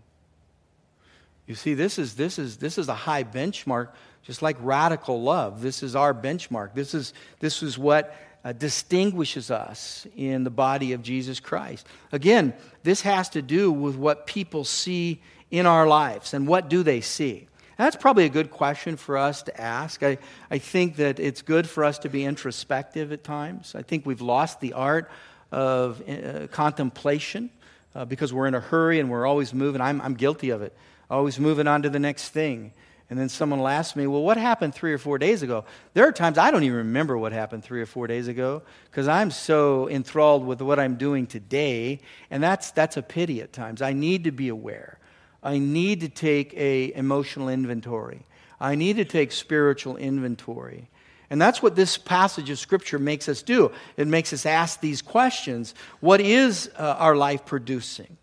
[1.47, 3.91] You see, this is, this is, this is a high benchmark
[4.23, 5.63] just like radical love.
[5.63, 6.75] This is our benchmark.
[6.75, 11.87] This is, this is what uh, distinguishes us in the body of Jesus Christ.
[12.11, 16.83] Again, this has to do with what people see in our lives and what do
[16.83, 17.47] they see.
[17.77, 20.03] that's probably a good question for us to ask.
[20.03, 20.19] I,
[20.51, 23.75] I think that it's good for us to be introspective at times.
[23.75, 25.11] I think we've lost the art
[25.51, 27.51] of uh, contemplation
[27.95, 29.81] uh, because we're in a hurry and we're always moving.
[29.81, 30.75] I'm, I'm guilty of it,
[31.11, 32.73] always moving on to the next thing.
[33.11, 35.65] And then someone will ask me, well, what happened three or four days ago?
[35.93, 39.07] There are times I don't even remember what happened three or four days ago because
[39.07, 42.01] I'm so enthralled with what I'm doing today.
[42.31, 43.83] And that's, that's a pity at times.
[43.83, 44.99] I need to be aware.
[45.43, 48.25] I need to take a emotional inventory.
[48.61, 50.89] I need to take spiritual inventory.
[51.29, 53.73] And that's what this passage of Scripture makes us do.
[53.97, 58.17] It makes us ask these questions What is uh, our life producing?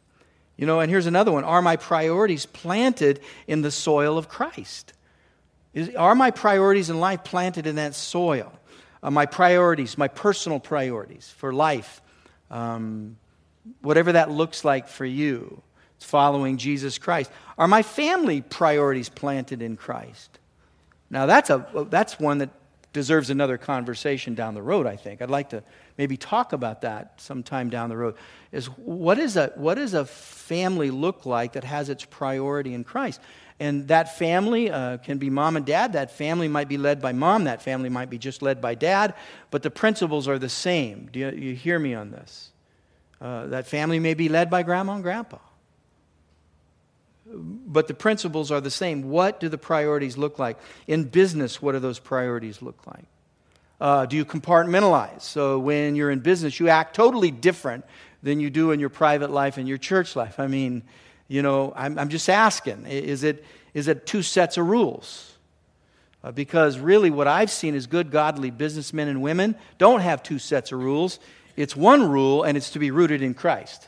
[0.60, 4.92] You know, and here's another one Are my priorities planted in the soil of Christ?
[5.74, 8.52] Is, are my priorities in life planted in that soil?
[9.02, 12.02] Uh, my priorities, my personal priorities for life,
[12.52, 13.16] um,
[13.82, 15.62] whatever that looks like for you,
[15.96, 17.32] it's following Jesus Christ.
[17.58, 20.40] Are my family priorities planted in Christ?
[21.10, 22.50] Now, that's, a, that's one that
[22.92, 25.22] deserves another conversation down the road, I think.
[25.22, 25.64] I'd like to
[25.98, 28.16] maybe talk about that sometime down the road.
[28.52, 32.84] Is what, is a, what does a family look like that has its priority in
[32.84, 33.22] Christ?
[33.60, 35.94] And that family uh, can be mom and dad.
[35.94, 37.44] That family might be led by mom.
[37.44, 39.14] That family might be just led by dad.
[39.52, 41.10] But the principles are the same.
[41.12, 42.52] Do you, you hear me on this?
[43.22, 45.40] Uh, that family may be led by grandma and grandpa
[47.32, 49.10] but the principles are the same.
[49.10, 50.58] What do the priorities look like?
[50.88, 53.06] In business, what do those priorities look like?
[53.80, 55.22] Uh, do you compartmentalize?
[55.22, 57.86] So when you're in business, you act totally different
[58.22, 60.40] than you do in your private life and your church life.
[60.40, 60.84] I mean,
[61.28, 65.38] you know, I'm, I'm just asking is it, is it two sets of rules?
[66.22, 70.40] Uh, because really, what I've seen is good, godly businessmen and women don't have two
[70.40, 71.18] sets of rules.
[71.56, 73.88] It's one rule, and it's to be rooted in Christ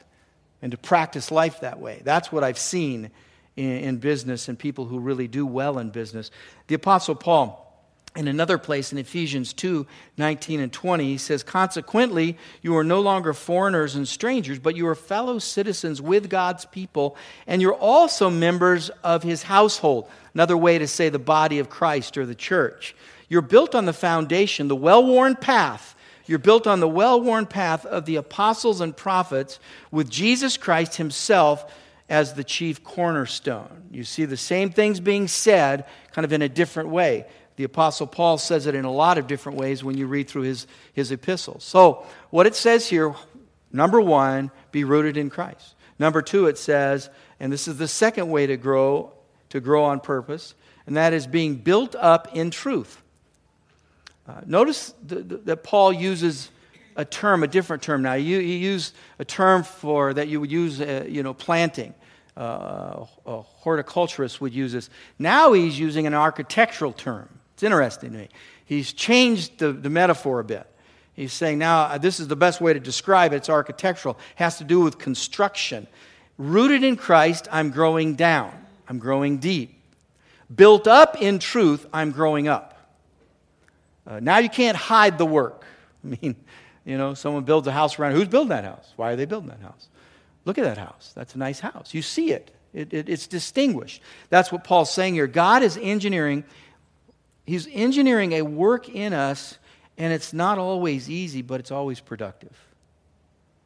[0.62, 2.02] and to practice life that way.
[2.06, 3.12] That's what I've seen
[3.56, 6.32] in, in business and people who really do well in business.
[6.68, 7.68] The Apostle Paul,
[8.16, 9.88] in another place in Ephesians 2
[10.18, 14.88] 19 and 20, he says, Consequently, you are no longer foreigners and strangers, but you
[14.88, 17.16] are fellow citizens with God's people,
[17.48, 20.10] and you're also members of his household.
[20.34, 22.96] Another way to say the body of Christ or the church.
[23.30, 25.96] You're built on the foundation, the well worn path.
[26.26, 29.60] You're built on the well worn path of the apostles and prophets
[29.90, 31.74] with Jesus Christ himself
[32.12, 33.86] as the chief cornerstone.
[33.90, 37.26] You see the same things being said, kind of in a different way.
[37.56, 40.42] The Apostle Paul says it in a lot of different ways when you read through
[40.42, 41.64] his, his epistles.
[41.64, 43.16] So, what it says here
[43.72, 45.76] number one, be rooted in Christ.
[46.00, 49.14] Number two, it says, and this is the second way to grow,
[49.50, 50.54] to grow on purpose,
[50.86, 53.02] and that is being built up in truth.
[54.28, 56.50] Uh, notice that Paul uses
[56.96, 58.16] a term, a different term now.
[58.16, 61.94] He, he used a term for that you would use, uh, you know, planting.
[62.36, 64.90] Uh, a horticulturist would use this.
[65.20, 67.28] Now he's using an architectural term.
[67.54, 68.30] It's interesting to me.
[68.66, 70.66] He's changed the, the metaphor a bit.
[71.14, 73.38] He's saying now uh, this is the best way to describe it.
[73.38, 74.16] It's architectural.
[74.16, 75.88] It has to do with construction.
[76.38, 78.52] Rooted in Christ, I'm growing down.
[78.88, 79.78] I'm growing deep.
[80.54, 82.96] Built up in truth, I'm growing up.
[84.08, 85.64] Uh, now you can't hide the work.
[86.04, 86.36] I mean,
[86.86, 88.14] you know, someone builds a house around.
[88.14, 88.94] Who's building that house?
[88.96, 89.88] Why are they building that house?
[90.46, 91.12] Look at that house.
[91.16, 91.94] That's a nice house.
[91.94, 92.52] You see it.
[92.74, 93.10] It, it.
[93.10, 94.02] It's distinguished.
[94.30, 95.28] That's what Paul's saying here.
[95.28, 96.44] God is engineering,
[97.46, 99.58] He's engineering a work in us,
[99.98, 102.58] and it's not always easy, but it's always productive.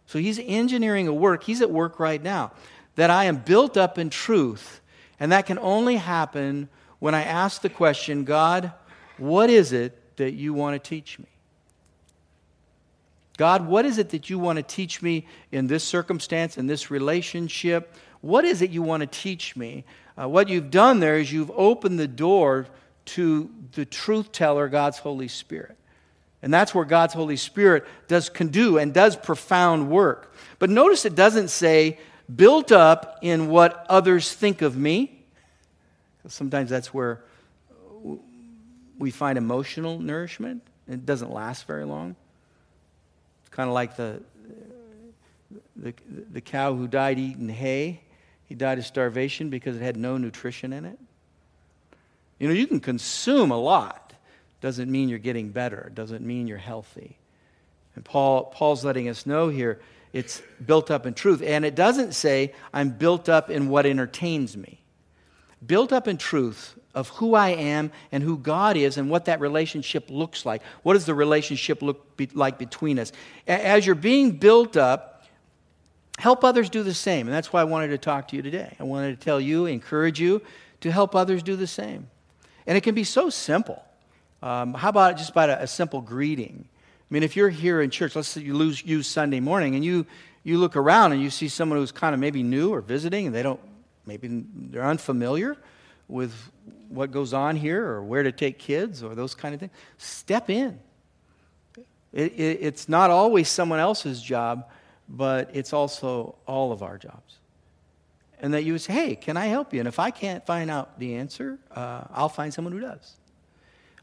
[0.07, 1.43] So He's engineering a work.
[1.43, 2.51] He's at work right now.
[2.95, 4.81] That I am built up in truth,
[5.19, 8.71] and that can only happen when I ask the question God,
[9.17, 11.27] what is it that you want to teach me?
[13.37, 16.89] God, what is it that you want to teach me in this circumstance, in this
[16.89, 17.93] relationship?
[18.21, 19.83] What is it you want to teach me?
[20.19, 22.67] Uh, what you've done there is you've opened the door
[23.05, 25.77] to the truth teller, God's Holy Spirit.
[26.41, 30.33] And that's where God's Holy Spirit does can do and does profound work.
[30.59, 31.99] But notice it doesn't say
[32.33, 35.23] built up in what others think of me.
[36.27, 37.21] Sometimes that's where
[38.97, 40.63] we find emotional nourishment.
[40.87, 42.15] It doesn't last very long
[43.55, 44.21] kind of like the,
[45.77, 45.93] the,
[46.33, 48.01] the cow who died eating hay.
[48.47, 50.99] He died of starvation because it had no nutrition in it.
[52.37, 54.13] You know, you can consume a lot.
[54.59, 55.89] Doesn't mean you're getting better.
[55.95, 57.17] Doesn't mean you're healthy.
[57.95, 59.79] And Paul, Paul's letting us know here
[60.11, 61.41] it's built up in truth.
[61.41, 64.81] And it doesn't say, I'm built up in what entertains me.
[65.65, 69.41] Built up in truth of who I am and who God is and what that
[69.41, 70.63] relationship looks like.
[70.81, 73.11] What does the relationship look be like between us?
[73.45, 75.25] As you're being built up,
[76.17, 77.27] help others do the same.
[77.27, 78.75] And that's why I wanted to talk to you today.
[78.79, 80.41] I wanted to tell you, encourage you
[80.81, 82.07] to help others do the same.
[82.65, 83.83] And it can be so simple.
[84.41, 86.65] Um, how about just about a, a, simple greeting?
[86.67, 89.83] I mean, if you're here in church, let's say you lose, use Sunday morning and
[89.83, 90.05] you,
[90.43, 93.35] you look around and you see someone who's kind of maybe new or visiting and
[93.35, 93.59] they don't,
[94.05, 95.57] maybe they're unfamiliar
[96.07, 96.33] with
[96.89, 100.49] what goes on here or where to take kids or those kind of things, step
[100.49, 100.79] in.
[102.13, 104.69] It, it, it's not always someone else's job,
[105.09, 107.37] but it's also all of our jobs.
[108.39, 109.79] And that you would say, hey, can I help you?
[109.79, 113.15] And if I can't find out the answer, uh, I'll find someone who does.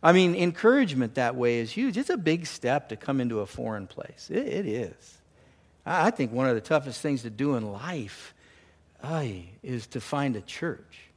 [0.02, 1.96] I mean, encouragement that way is huge.
[1.96, 4.28] It's a big step to come into a foreign place.
[4.30, 5.18] it, it is.
[5.84, 8.34] I think one of the toughest things to do in life
[9.02, 11.11] ay, is to find a church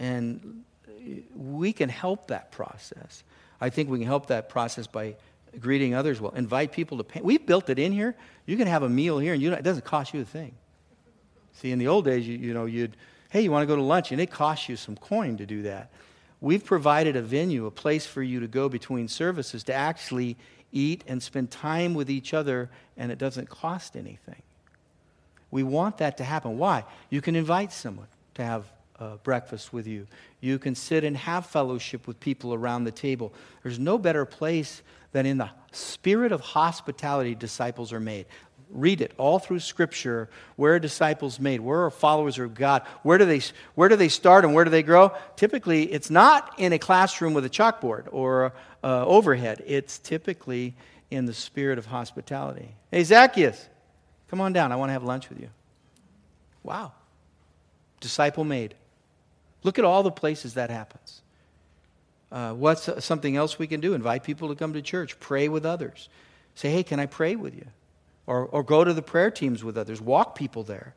[0.00, 0.64] and
[1.36, 3.22] we can help that process.
[3.60, 5.14] I think we can help that process by
[5.60, 6.32] greeting others well.
[6.32, 7.20] Invite people to pay.
[7.20, 8.16] We've built it in here.
[8.46, 10.54] You can have a meal here, and it doesn't cost you a thing.
[11.54, 12.96] See, in the old days, you, you know, you'd,
[13.28, 15.62] hey, you want to go to lunch, and it costs you some coin to do
[15.62, 15.90] that.
[16.40, 20.38] We've provided a venue, a place for you to go between services to actually
[20.72, 24.42] eat and spend time with each other, and it doesn't cost anything.
[25.50, 26.56] We want that to happen.
[26.56, 26.84] Why?
[27.10, 28.64] You can invite someone to have
[29.00, 30.06] uh, breakfast with you.
[30.40, 33.32] You can sit and have fellowship with people around the table.
[33.62, 34.82] There's no better place
[35.12, 38.26] than in the spirit of hospitality disciples are made.
[38.70, 40.28] Read it all through Scripture.
[40.54, 41.60] Where are disciples made?
[41.60, 42.82] Where are followers of God?
[43.02, 43.40] Where do they,
[43.74, 45.12] where do they start and where do they grow?
[45.34, 48.52] Typically, it's not in a classroom with a chalkboard or
[48.84, 49.64] uh, overhead.
[49.66, 50.74] It's typically
[51.10, 52.68] in the spirit of hospitality.
[52.92, 53.68] Hey, Zacchaeus,
[54.28, 54.70] come on down.
[54.70, 55.48] I want to have lunch with you.
[56.62, 56.92] Wow.
[57.98, 58.76] Disciple made.
[59.62, 61.20] Look at all the places that happens.
[62.32, 63.94] Uh, what's something else we can do?
[63.94, 66.08] Invite people to come to church, pray with others.
[66.54, 67.66] Say, hey, can I pray with you?
[68.26, 70.94] Or, or go to the prayer teams with others, walk people there.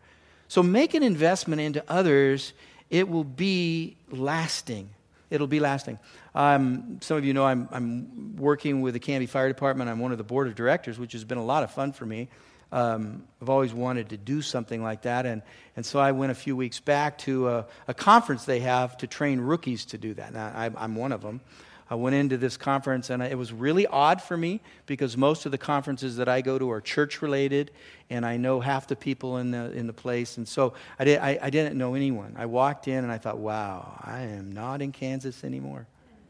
[0.48, 2.54] So make an investment into others,
[2.90, 4.90] it will be lasting.
[5.32, 5.98] It'll be lasting.
[6.36, 9.90] Um, some of you know I'm, I'm working with the Canby Fire Department.
[9.90, 12.06] I'm one of the board of directors, which has been a lot of fun for
[12.06, 12.28] me.
[12.74, 15.28] Um, I've always wanted to do something like that.
[15.28, 15.44] And,
[15.76, 19.08] and so I went a few weeks back to a, a conference they have to
[19.08, 20.34] train rookies to do that.
[20.34, 21.40] Now, I, am one of them.
[21.88, 25.52] I went into this conference, and it was really odd for me because most of
[25.52, 27.70] the conferences that I go to are church related,
[28.10, 30.38] and I know half the people in the, in the place.
[30.38, 32.34] And so I, did, I, I didn't know anyone.
[32.40, 35.86] I walked in, and I thought, wow, I am not in Kansas anymore.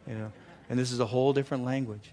[0.06, 0.32] You know?
[0.69, 2.12] And this is a whole different language.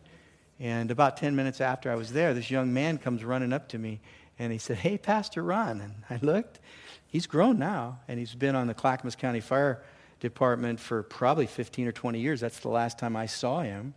[0.60, 3.78] And about 10 minutes after I was there, this young man comes running up to
[3.78, 3.98] me,
[4.40, 5.82] and he said, Hey, Pastor Ron.
[5.82, 6.58] And I looked.
[7.06, 9.82] He's grown now, and he's been on the Clackamas County Fire
[10.18, 12.40] department for probably 15 or 20 years.
[12.40, 13.94] That's the last time I saw him.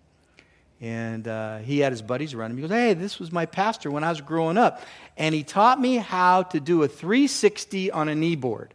[0.82, 2.58] And uh, he had his buddies around him.
[2.58, 4.82] He goes, Hey, this was my pastor when I was growing up.
[5.16, 8.74] And he taught me how to do a 360 on a knee board.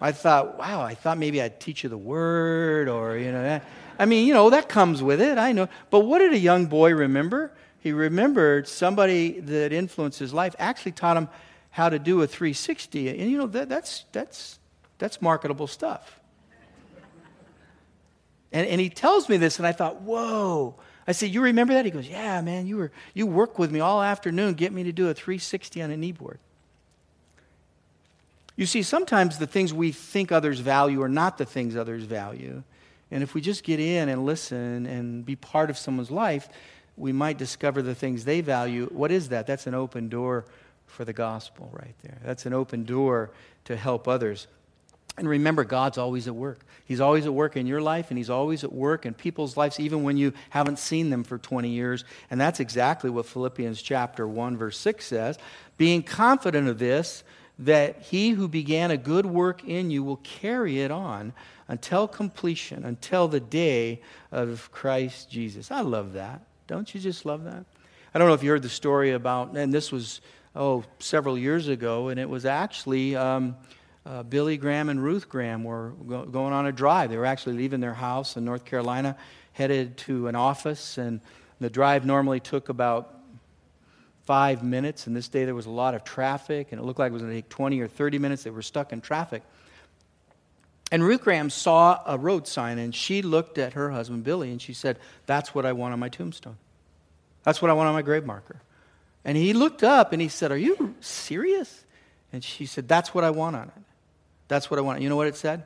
[0.00, 3.64] I thought, wow, I thought maybe I'd teach you the word or, you know, that.
[3.98, 5.68] I mean, you know, that comes with it, I know.
[5.90, 7.52] But what did a young boy remember?
[7.82, 11.28] He remembered somebody that influenced his life actually taught him
[11.70, 13.08] how to do a 360.
[13.08, 14.60] And, you know, that, that's, that's,
[14.98, 16.20] that's marketable stuff.
[18.52, 20.76] And, and he tells me this, and I thought, whoa.
[21.08, 21.84] I said, You remember that?
[21.84, 24.92] He goes, Yeah, man, you, were, you worked with me all afternoon, get me to
[24.92, 26.38] do a 360 on a knee board.
[28.54, 32.62] You see, sometimes the things we think others value are not the things others value.
[33.10, 36.48] And if we just get in and listen and be part of someone's life,
[37.02, 38.86] we might discover the things they value.
[38.92, 39.44] What is that?
[39.44, 40.44] That's an open door
[40.86, 42.18] for the gospel right there.
[42.24, 43.32] That's an open door
[43.64, 44.46] to help others.
[45.18, 46.60] And remember, God's always at work.
[46.84, 49.80] He's always at work in your life, and He's always at work in people's lives,
[49.80, 52.04] even when you haven't seen them for 20 years.
[52.30, 55.38] And that's exactly what Philippians chapter 1, verse 6 says.
[55.76, 57.24] Being confident of this,
[57.58, 61.32] that He who began a good work in you will carry it on
[61.66, 65.72] until completion, until the day of Christ Jesus.
[65.72, 66.42] I love that.
[66.72, 67.66] Don't you just love that?
[68.14, 70.22] I don't know if you heard the story about, and this was,
[70.56, 73.14] oh, several years ago, and it was actually.
[73.14, 73.56] Um,
[74.04, 77.10] uh, Billy Graham and Ruth Graham were go- going on a drive.
[77.10, 79.16] They were actually leaving their house in North Carolina,
[79.52, 81.20] headed to an office, and
[81.60, 83.16] the drive normally took about
[84.24, 85.06] five minutes.
[85.06, 87.22] And this day there was a lot of traffic, and it looked like it was
[87.22, 88.42] going to take 20 or 30 minutes.
[88.42, 89.42] They were stuck in traffic.
[90.92, 94.60] And Ruth Graham saw a road sign, and she looked at her husband, Billy, and
[94.60, 96.58] she said, That's what I want on my tombstone.
[97.44, 98.60] That's what I want on my grave marker.
[99.24, 101.86] And he looked up and he said, Are you serious?
[102.30, 103.82] And she said, That's what I want on it.
[104.48, 105.00] That's what I want.
[105.00, 105.64] You know what it said?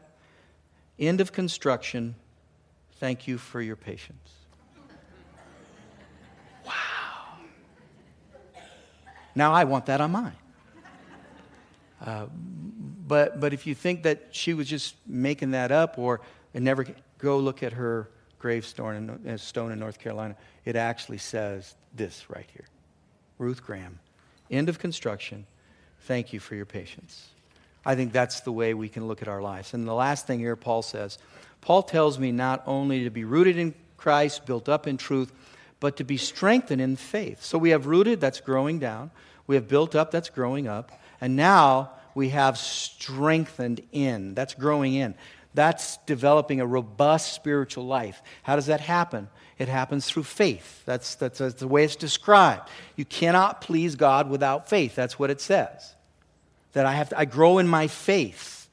[0.97, 2.15] End of construction.
[3.01, 4.31] Thank you for your patience.
[6.65, 6.73] Wow.
[9.35, 10.37] Now I want that on mine.
[12.01, 12.27] Uh,
[13.07, 16.21] but, but if you think that she was just making that up or
[16.55, 16.87] and never
[17.19, 22.29] go look at her gravestone in, uh, stone in North Carolina, it actually says this
[22.29, 22.67] right here
[23.39, 23.99] Ruth Graham,
[24.51, 25.47] end of construction.
[26.01, 27.29] Thank you for your patience.
[27.85, 29.75] I think that's the way we can look at our lives.
[29.75, 31.19] And the last thing here, Paul says
[31.61, 35.33] Paul tells me not only to be rooted in Christ, built up in truth,
[35.79, 37.43] but to be strengthened in faith.
[37.43, 39.11] So we have rooted, that's growing down.
[39.47, 40.91] We have built up, that's growing up.
[41.21, 45.15] And now we have strengthened in, that's growing in.
[45.53, 48.23] That's developing a robust spiritual life.
[48.43, 49.29] How does that happen?
[49.59, 50.83] It happens through faith.
[50.87, 52.71] That's, that's, that's the way it's described.
[52.97, 54.95] You cannot please God without faith.
[54.95, 55.95] That's what it says
[56.73, 58.71] that I have to, I grow in my faith.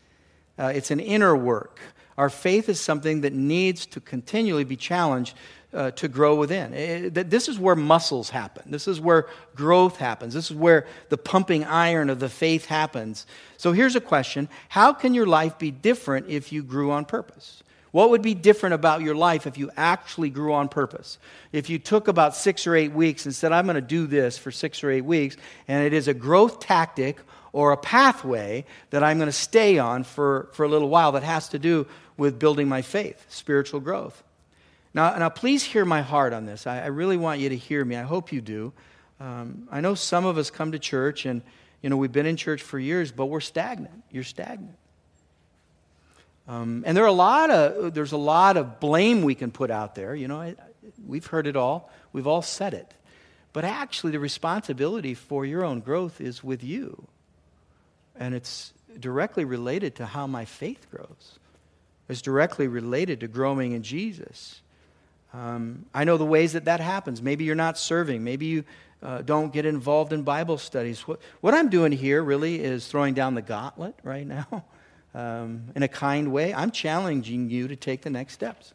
[0.58, 1.79] Uh, it's an inner work.
[2.17, 5.36] Our faith is something that needs to continually be challenged
[5.73, 6.73] uh, to grow within.
[6.73, 8.71] It, this is where muscles happen.
[8.71, 10.33] This is where growth happens.
[10.33, 13.25] This is where the pumping iron of the faith happens.
[13.57, 17.63] So here's a question How can your life be different if you grew on purpose?
[17.91, 21.19] What would be different about your life if you actually grew on purpose?
[21.51, 24.36] If you took about six or eight weeks and said, I'm going to do this
[24.36, 27.19] for six or eight weeks, and it is a growth tactic
[27.51, 31.21] or a pathway that I'm going to stay on for, for a little while that
[31.21, 31.86] has to do
[32.17, 34.23] with building my faith, spiritual growth.
[34.93, 36.67] Now, now please hear my heart on this.
[36.67, 37.95] I, I really want you to hear me.
[37.95, 38.73] I hope you do.
[39.19, 41.41] Um, I know some of us come to church and,
[41.82, 44.03] you know, we've been in church for years, but we're stagnant.
[44.12, 44.77] You're stagnant.
[46.47, 49.71] Um, and there are a lot of, there's a lot of blame we can put
[49.71, 50.13] out there.
[50.13, 50.56] You know, I,
[51.06, 51.89] we've heard it all.
[52.12, 52.93] We've all said it.
[53.53, 57.08] But actually, the responsibility for your own growth is with you.
[58.15, 61.39] And it's directly related to how my faith grows.
[62.10, 64.62] It's directly related to growing in Jesus.
[65.34, 67.22] Um, I know the ways that that happens.
[67.22, 68.24] Maybe you're not serving.
[68.24, 68.63] Maybe you
[69.02, 71.02] uh, don't get involved in Bible studies.
[71.08, 74.64] What, what I'm doing here really is throwing down the gauntlet right now
[75.16, 76.53] um, in a kind way.
[76.53, 78.74] I'm challenging you to take the next steps.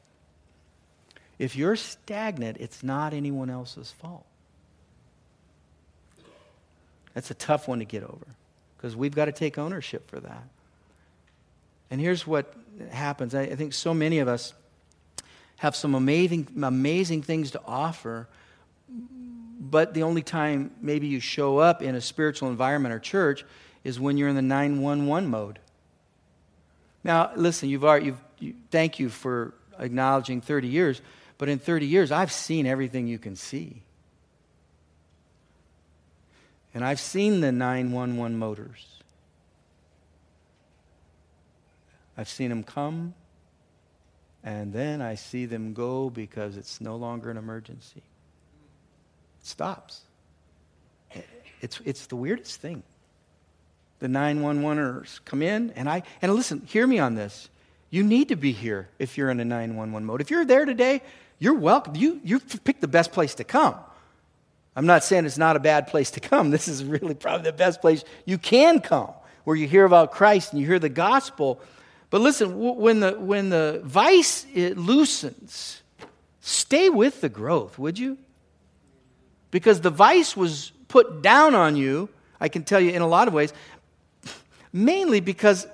[1.39, 4.27] If you're stagnant, it's not anyone else's fault.
[7.15, 8.27] That's a tough one to get over
[8.77, 10.49] because we've got to take ownership for that.
[11.91, 12.53] And here's what
[12.91, 14.53] happens I, I think so many of us
[15.59, 18.29] have some amazing, amazing things to offer,
[19.61, 23.45] but the only time maybe you show up in a spiritual environment or church
[23.85, 25.59] is when you're in the 911 mode.
[27.03, 31.01] Now, listen, you've already, you've, you, thank you for acknowledging 30 years,
[31.39, 33.83] but in 30 years, I've seen everything you can see.
[36.73, 38.87] And I've seen the 911 motors.
[42.17, 43.15] I've seen them come,
[44.45, 48.03] and then I see them go because it's no longer an emergency.
[49.41, 50.03] It stops.
[51.61, 52.83] It's, it's the weirdest thing.
[53.99, 57.49] The 911ers come in, and I, and listen, hear me on this.
[57.91, 60.21] You need to be here if you're in a 911 mode.
[60.21, 61.03] If you're there today,
[61.39, 61.97] you're welcome.
[61.97, 63.75] You, you've picked the best place to come.
[64.77, 66.51] I'm not saying it's not a bad place to come.
[66.59, 69.11] This is really probably the best place you can come,
[69.45, 71.61] where you hear about Christ and you hear the gospel.
[72.11, 75.83] But listen, when the, when the vice it loosens,
[76.41, 78.17] stay with the growth, would you?
[79.51, 82.09] Because the vice was put down on you,
[82.41, 83.53] I can tell you in a lot of ways,
[84.73, 85.67] mainly because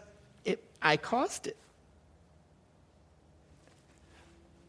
[0.45, 1.57] it, I caused it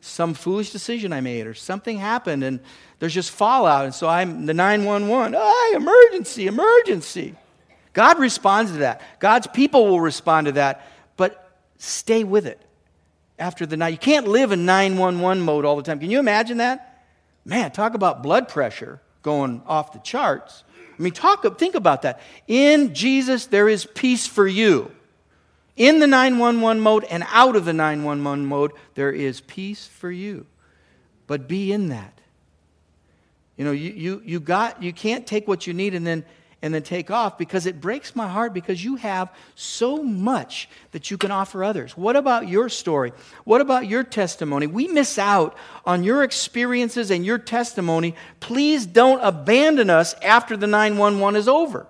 [0.06, 2.60] some foolish decision I made or something happened and
[3.00, 3.86] there's just fallout.
[3.86, 5.36] And so I'm the 911.
[5.36, 7.36] Oh, emergency, emergency.
[7.94, 9.02] God responds to that.
[9.20, 10.88] God's people will respond to that,
[11.78, 12.62] stay with it
[13.38, 13.90] after the night.
[13.90, 16.00] You can't live in 911 mode all the time.
[16.00, 17.04] Can you imagine that?
[17.46, 20.64] Man, talk about blood pressure going off the charts.
[20.98, 22.22] I mean, talk, think about that.
[22.48, 24.92] In Jesus, there is peace for you.
[25.76, 30.46] In the 911 mode and out of the 911 mode, there is peace for you.
[31.28, 32.14] But be in that.
[33.58, 36.24] You know, you, you, you, got, you can't take what you need and then,
[36.66, 41.12] and then take off because it breaks my heart because you have so much that
[41.12, 41.96] you can offer others.
[41.96, 43.14] What about your story?
[43.44, 44.66] What about your testimony?
[44.66, 45.56] We miss out
[45.86, 48.16] on your experiences and your testimony.
[48.40, 51.86] Please don't abandon us after the 911 is over.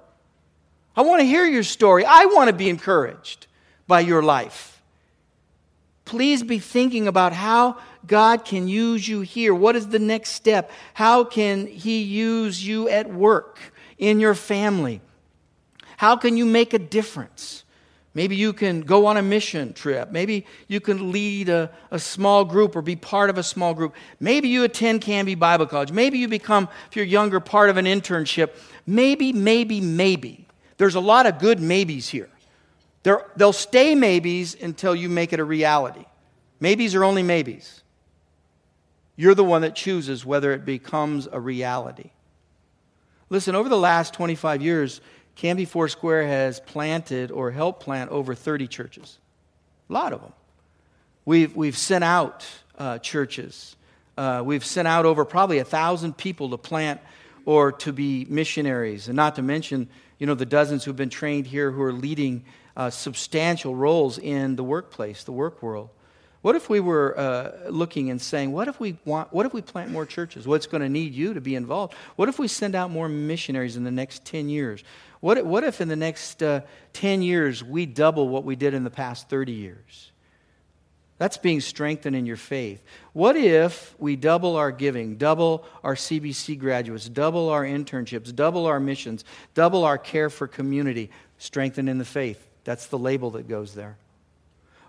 [0.93, 2.03] I want to hear your story.
[2.03, 3.47] I want to be encouraged
[3.87, 4.81] by your life.
[6.03, 9.55] Please be thinking about how God can use you here.
[9.55, 10.69] What is the next step?
[10.95, 13.59] How can He use you at work,
[13.97, 15.01] in your family?
[15.97, 17.63] How can you make a difference?
[18.13, 20.09] Maybe you can go on a mission trip.
[20.09, 23.93] Maybe you can lead a, a small group or be part of a small group.
[24.21, 25.91] Maybe you attend Canby Bible College.
[25.91, 28.51] Maybe you become, if you're younger, part of an internship.
[28.87, 30.47] Maybe, maybe, maybe.
[30.77, 32.29] There's a lot of good maybes here.
[33.03, 36.05] They're, they'll stay maybes until you make it a reality.
[36.61, 37.83] Maybes are only maybes.
[39.17, 42.11] You're the one that chooses whether it becomes a reality.
[43.29, 45.01] Listen, over the last 25 years,
[45.35, 49.17] Canby Foursquare has planted or helped plant over 30 churches.
[49.89, 50.33] A lot of them.
[51.25, 52.45] We've, we've sent out
[52.77, 53.75] uh, churches.
[54.17, 57.01] Uh, we've sent out over probably a thousand people to plant
[57.45, 61.45] or to be missionaries, and not to mention, you know, the dozens who've been trained
[61.47, 62.43] here who are leading
[62.77, 65.89] uh, substantial roles in the workplace, the work world.
[66.45, 69.63] What if we were uh, looking and saying, what if we want, what if we
[69.63, 70.47] plant more churches?
[70.47, 71.95] What's going to need you to be involved?
[72.17, 74.83] What if we send out more missionaries in the next 10 years?
[75.21, 76.61] What, what if in the next uh,
[76.93, 80.11] 10 years we double what we did in the past 30 years?
[81.17, 82.83] That's being strengthened in your faith.
[83.13, 88.79] What if we double our giving, double our CBC graduates, double our internships, double our
[88.79, 89.25] missions,
[89.55, 92.47] double our care for community, strengthened in the faith?
[92.65, 93.97] That's the label that goes there.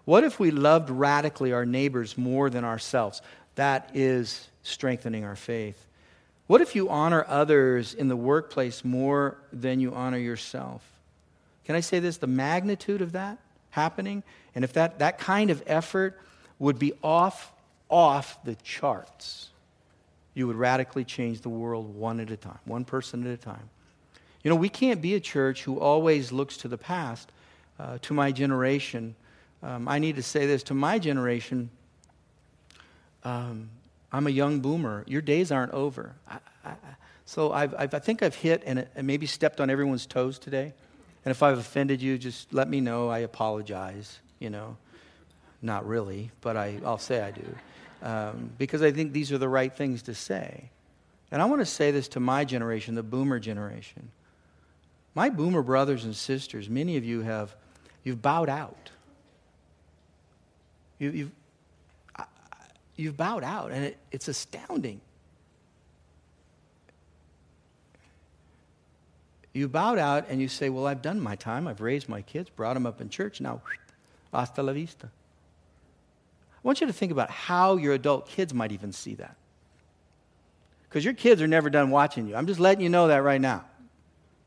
[0.07, 3.21] What if we loved radically our neighbors more than ourselves?
[3.57, 5.85] That is strengthening our faith.
[6.47, 10.83] What if you honor others in the workplace more than you honor yourself?
[11.65, 12.19] Can I say this?
[12.19, 13.39] The magnitude of that
[13.71, 14.23] happening,
[14.55, 16.19] and if that, that kind of effort
[16.61, 17.53] would be off,
[17.91, 19.49] off the charts,
[20.35, 23.69] you would radically change the world one at a time, one person at a time.
[24.45, 27.33] You know, we can't be a church who always looks to the past
[27.81, 29.17] uh, to my generation.
[29.63, 31.71] Um, I need to say this to my generation.
[33.25, 33.71] Um,
[34.13, 35.05] I'm a young boomer.
[35.07, 36.15] Your days aren't over.
[36.29, 36.75] I, I,
[37.25, 40.73] so I've, I've, i think I've hit and, and maybe stepped on everyone's toes today.
[41.25, 43.09] And if I've offended you, just let me know.
[43.09, 44.21] I apologize.
[44.39, 44.77] You know,
[45.63, 47.55] not really, but I, I'll say I do.
[48.03, 50.71] Um, because I think these are the right things to say.
[51.33, 54.11] And I want to say this to my generation, the boomer generation.
[55.15, 57.57] My boomer brothers and sisters, many of you have
[58.07, 58.91] You've bowed out.
[60.99, 61.31] You, have you've,
[62.97, 65.01] you've bowed out, and it, it's astounding.
[69.57, 71.67] You bowed out and you say, Well, I've done my time.
[71.67, 73.41] I've raised my kids, brought them up in church.
[73.41, 73.63] Now,
[74.31, 75.07] hasta la vista.
[75.07, 79.37] I want you to think about how your adult kids might even see that.
[80.89, 82.37] Because your kids are never done watching you.
[82.37, 83.65] I'm just letting you know that right now.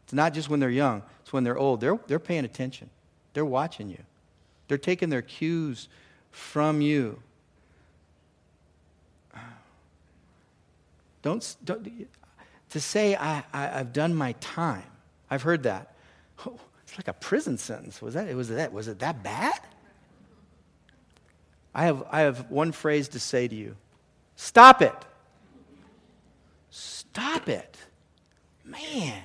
[0.04, 1.82] It's not just when they're young, it's when they're old.
[1.82, 2.89] They're, they're paying attention,
[3.34, 4.04] they're watching you,
[4.68, 5.88] they're taking their cues
[6.32, 7.21] from you.
[11.21, 12.07] Don't, don't
[12.69, 14.84] to say I, I, have done my time.
[15.30, 15.95] I've heard that.
[16.45, 18.01] Oh, it's like a prison sentence.
[18.01, 19.59] Was that, it was that, was it that bad?
[21.73, 23.75] I have, I have one phrase to say to you
[24.36, 24.95] stop it.
[26.69, 27.77] Stop it.
[28.63, 29.21] Man,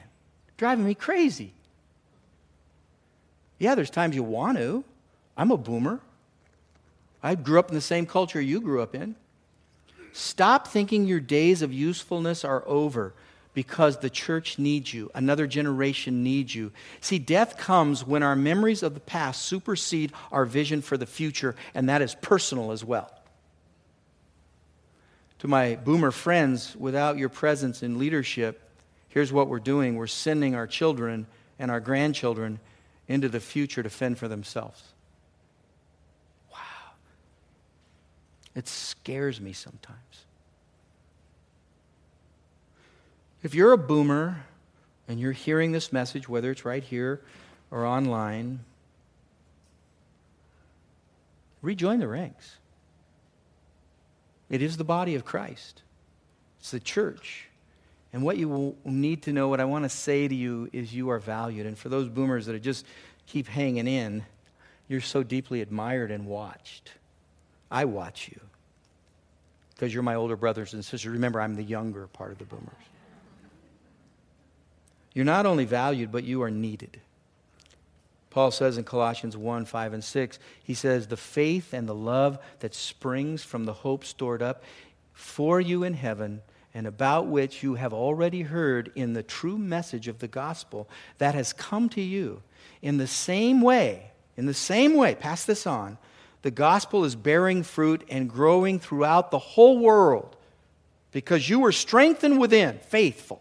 [0.57, 1.53] driving me crazy.
[3.59, 4.85] Yeah, there's times you want to.
[5.37, 6.01] I'm a boomer.
[7.25, 9.17] I grew up in the same culture you grew up in.
[10.13, 13.15] Stop thinking your days of usefulness are over
[13.55, 15.11] because the church needs you.
[15.15, 16.71] Another generation needs you.
[17.01, 21.57] See, death comes when our memories of the past supersede our vision for the future,
[21.75, 23.11] and that is personal as well.
[25.39, 28.61] To my boomer friends, without your presence in leadership,
[29.09, 31.27] here's what we're doing we're sending our children
[31.59, 32.61] and our grandchildren
[33.09, 34.94] into the future to fend for themselves.
[38.55, 39.99] It scares me sometimes.
[43.43, 44.45] If you're a boomer
[45.09, 47.21] and you're hearing this message, whether it's right here
[47.71, 48.61] or online,
[51.61, 52.57] rejoin the ranks.
[54.49, 55.83] It is the body of Christ,
[56.61, 57.49] it's the church.
[58.13, 61.11] And what you need to know, what I want to say to you, is you
[61.11, 61.67] are valued.
[61.67, 62.87] And for those boomers that just
[63.27, 64.25] keep hanging in,
[64.87, 66.93] you're so deeply admired and watched.
[67.75, 68.41] I watch you
[69.75, 71.11] because you're my older brothers and sisters.
[71.11, 72.71] Remember, I'm the younger part of the boomers.
[75.13, 77.01] You're not only valued, but you are needed.
[78.31, 82.39] Paul says in Colossians 1 5 and 6, he says, The faith and the love
[82.61, 84.63] that springs from the hope stored up
[85.13, 86.43] for you in heaven,
[86.75, 91.35] and about which you have already heard in the true message of the gospel that
[91.35, 92.41] has come to you.
[92.83, 95.99] In the same way, in the same way, pass this on,
[96.45, 100.37] the gospel is bearing fruit and growing throughout the whole world
[101.11, 103.41] because you were strengthened within, faithful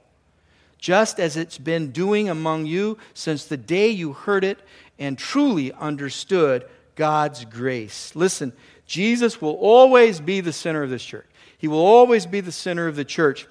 [0.78, 4.60] just as it's been doing among you since the day you heard it
[5.00, 8.14] and truly understood God's grace.
[8.16, 8.52] Listen,
[8.86, 11.26] Jesus will always be the center of this church.
[11.58, 13.48] He will always be the center of the church.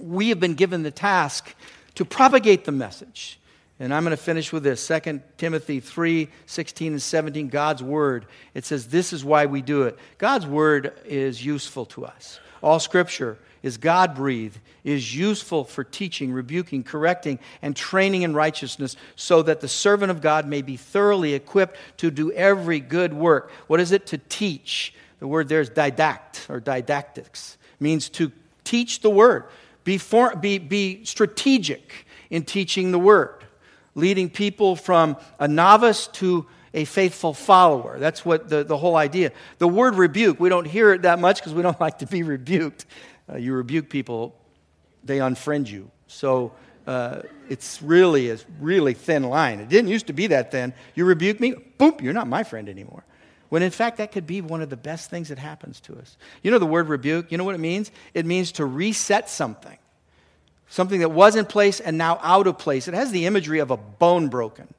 [0.00, 1.54] We have been given the task
[1.94, 3.39] to propagate the message.
[3.80, 8.26] And I'm going to finish with this 2 Timothy 3 16 and 17, God's word.
[8.52, 9.98] It says, This is why we do it.
[10.18, 12.38] God's word is useful to us.
[12.62, 18.96] All scripture is God breathed, is useful for teaching, rebuking, correcting, and training in righteousness,
[19.16, 23.50] so that the servant of God may be thoroughly equipped to do every good work.
[23.66, 24.06] What is it?
[24.08, 24.94] To teach.
[25.20, 28.32] The word there is didact or didactics, means to
[28.64, 29.44] teach the word.
[29.84, 33.39] Be, for, be, be strategic in teaching the word,
[33.94, 37.98] leading people from a novice to a faithful follower.
[37.98, 39.32] That's what the, the whole idea.
[39.58, 42.22] The word rebuke, we don't hear it that much because we don't like to be
[42.22, 42.86] rebuked
[43.30, 44.34] uh, you rebuke people,
[45.04, 45.90] they unfriend you.
[46.06, 46.52] So
[46.86, 49.60] uh, it's really a really thin line.
[49.60, 50.74] It didn't used to be that thin.
[50.94, 53.04] You rebuke me, boom, you're not my friend anymore.
[53.48, 56.16] When in fact, that could be one of the best things that happens to us.
[56.42, 57.32] You know the word rebuke?
[57.32, 57.90] You know what it means?
[58.14, 59.76] It means to reset something.
[60.70, 62.86] Something that was in place and now out of place.
[62.86, 64.72] It has the imagery of a bone broken.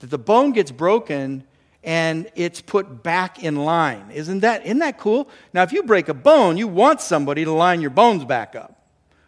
[0.00, 1.44] That the bone gets broken
[1.84, 4.10] and it's put back in line.
[4.12, 5.28] Isn't that, isn't that cool?
[5.54, 8.82] Now, if you break a bone, you want somebody to line your bones back up,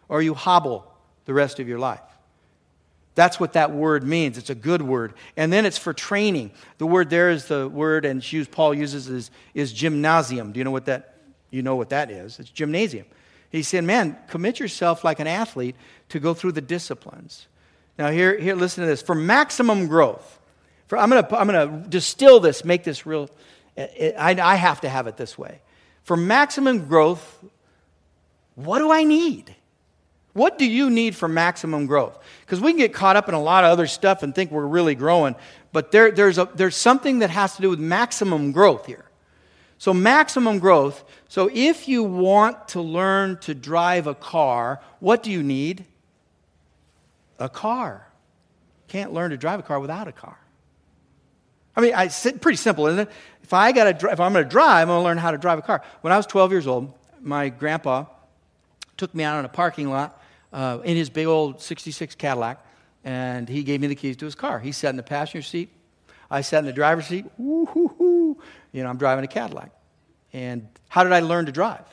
[0.09, 0.85] or you hobble
[1.23, 2.01] the rest of your life.
[3.15, 4.37] That's what that word means.
[4.37, 5.13] It's a good word.
[5.37, 6.51] And then it's for training.
[6.77, 8.21] The word there is the word, and
[8.51, 10.51] Paul uses is, is gymnasium.
[10.51, 11.15] Do you know what that?
[11.51, 12.39] You know what that is?
[12.39, 13.05] It's gymnasium.
[13.49, 15.75] He said, "Man, commit yourself like an athlete
[16.09, 17.47] to go through the disciplines."
[17.97, 19.01] Now, here, here, listen to this.
[19.01, 20.39] For maximum growth,
[20.87, 23.29] for, I'm going to I'm to distill this, make this real.
[23.75, 25.59] Eh, eh, I, I have to have it this way.
[26.03, 27.43] For maximum growth,
[28.55, 29.55] what do I need?
[30.33, 32.17] What do you need for maximum growth?
[32.45, 34.65] Because we can get caught up in a lot of other stuff and think we're
[34.65, 35.35] really growing,
[35.71, 39.05] but there, there's, a, there's something that has to do with maximum growth here.
[39.77, 41.03] So, maximum growth.
[41.29, 45.85] So, if you want to learn to drive a car, what do you need?
[47.37, 48.07] A car.
[48.87, 50.39] Can't learn to drive a car without a car.
[51.75, 53.09] I mean, I, pretty simple, isn't it?
[53.43, 55.59] If, I gotta, if I'm going to drive, I'm going to learn how to drive
[55.59, 55.83] a car.
[56.01, 58.05] When I was 12 years old, my grandpa
[58.97, 60.21] took me out on a parking lot
[60.51, 62.65] uh, in his big old 66 Cadillac,
[63.03, 64.59] and he gave me the keys to his car.
[64.59, 65.69] He sat in the passenger seat.
[66.31, 67.25] I sat in the driver's seat.
[67.37, 68.37] Woo-hoo-hoo.
[68.71, 69.71] You know, I'm driving a Cadillac.
[70.33, 71.85] And how did I learn to drive?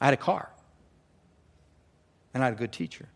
[0.00, 0.50] I had a car.
[2.32, 3.08] And I had a good teacher.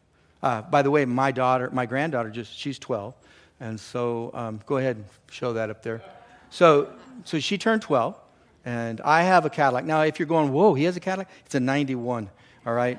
[0.43, 3.15] Uh, by the way, my daughter, my granddaughter, just she's 12.
[3.61, 6.03] And so um, go ahead and show that up there.
[6.51, 6.93] So,
[7.25, 8.17] so she turned 12,
[8.65, 9.85] and I have a Cadillac.
[9.85, 12.29] Now, if you're going, whoa, he has a Cadillac, it's a 91,
[12.67, 12.99] all right?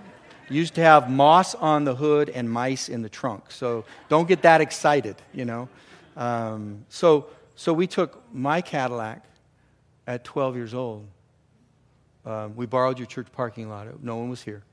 [0.50, 3.52] Used to have moss on the hood and mice in the trunk.
[3.52, 5.70] So don't get that excited, you know.
[6.18, 9.24] Um, so, so we took my Cadillac
[10.08, 11.08] at 12 years old.
[12.26, 14.03] Um, we borrowed your church parking lot.
[14.03, 14.64] No one was here.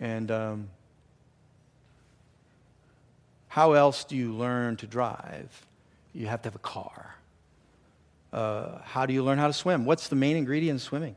[0.00, 0.68] And um,
[3.48, 5.66] how else do you learn to drive?
[6.12, 7.16] You have to have a car.
[8.32, 9.84] Uh, how do you learn how to swim?
[9.84, 11.16] What's the main ingredient in swimming?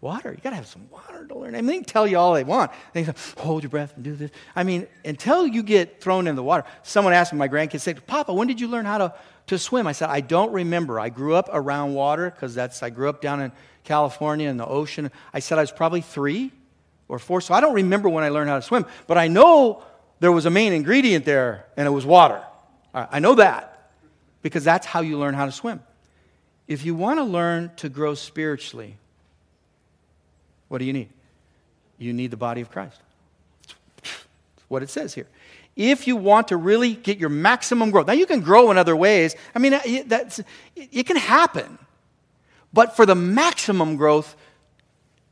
[0.00, 0.30] Water.
[0.30, 1.54] You got to have some water to learn.
[1.54, 2.70] I mean, they can tell you all they want.
[2.92, 4.30] They say, hold your breath and do this.
[4.54, 6.64] I mean, until you get thrown in the water.
[6.82, 9.14] Someone asked me, my grandkids said, Papa, when did you learn how to,
[9.46, 9.86] to swim?
[9.86, 10.98] I said, I don't remember.
[10.98, 13.52] I grew up around water because that's, I grew up down in
[13.84, 15.10] California in the ocean.
[15.32, 16.52] I said I was probably three
[17.08, 18.86] or four, so I don't remember when I learned how to swim.
[19.06, 19.82] But I know
[20.18, 22.42] there was a main ingredient there, and it was water.
[22.92, 23.90] I know that
[24.42, 25.82] because that's how you learn how to swim.
[26.66, 28.96] If you want to learn to grow spiritually,
[30.68, 31.10] what do you need?
[31.98, 33.00] You need the body of Christ.
[34.02, 35.28] That's what it says here.
[35.76, 38.96] If you want to really get your maximum growth, now you can grow in other
[38.96, 39.36] ways.
[39.54, 40.40] I mean, that's,
[40.74, 41.78] it can happen.
[42.72, 44.36] But for the maximum growth,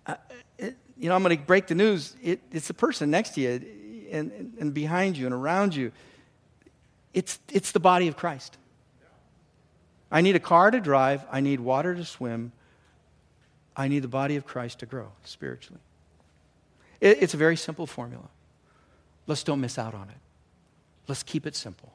[0.07, 0.16] uh,
[0.59, 2.14] you know, I'm going to break the news.
[2.22, 5.92] It, it's the person next to you and, and behind you and around you.
[7.14, 8.59] It's, it's the body of Christ.
[10.11, 11.24] I need a car to drive.
[11.30, 12.53] I need water to swim.
[13.76, 15.80] I need the body of Christ to grow spiritually.
[17.01, 18.28] It, it's a very simple formula.
[19.26, 20.16] Let's don't miss out on it.
[21.09, 21.92] Let's keep it simple.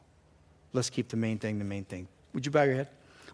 [0.74, 2.08] Let's keep the main thing the main thing.
[2.34, 2.88] Would you bow your head?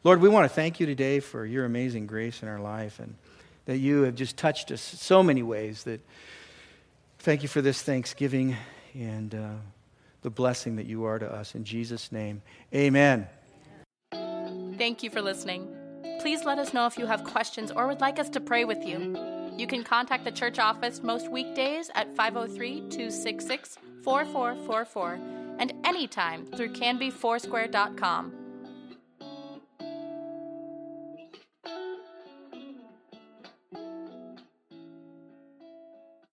[0.03, 3.15] Lord, we want to thank you today for your amazing grace in our life and
[3.65, 5.99] that you have just touched us so many ways that
[7.19, 8.55] thank you for this Thanksgiving
[8.93, 9.49] and uh,
[10.21, 11.55] the blessing that you are to us.
[11.55, 12.41] In Jesus' name,
[12.73, 13.28] amen.
[14.78, 15.67] Thank you for listening.
[16.21, 18.86] Please let us know if you have questions or would like us to pray with
[18.86, 19.17] you.
[19.57, 26.74] You can contact the church office most weekdays at 503 266 4444 and anytime through
[26.74, 28.45] canbyfoursquare.com.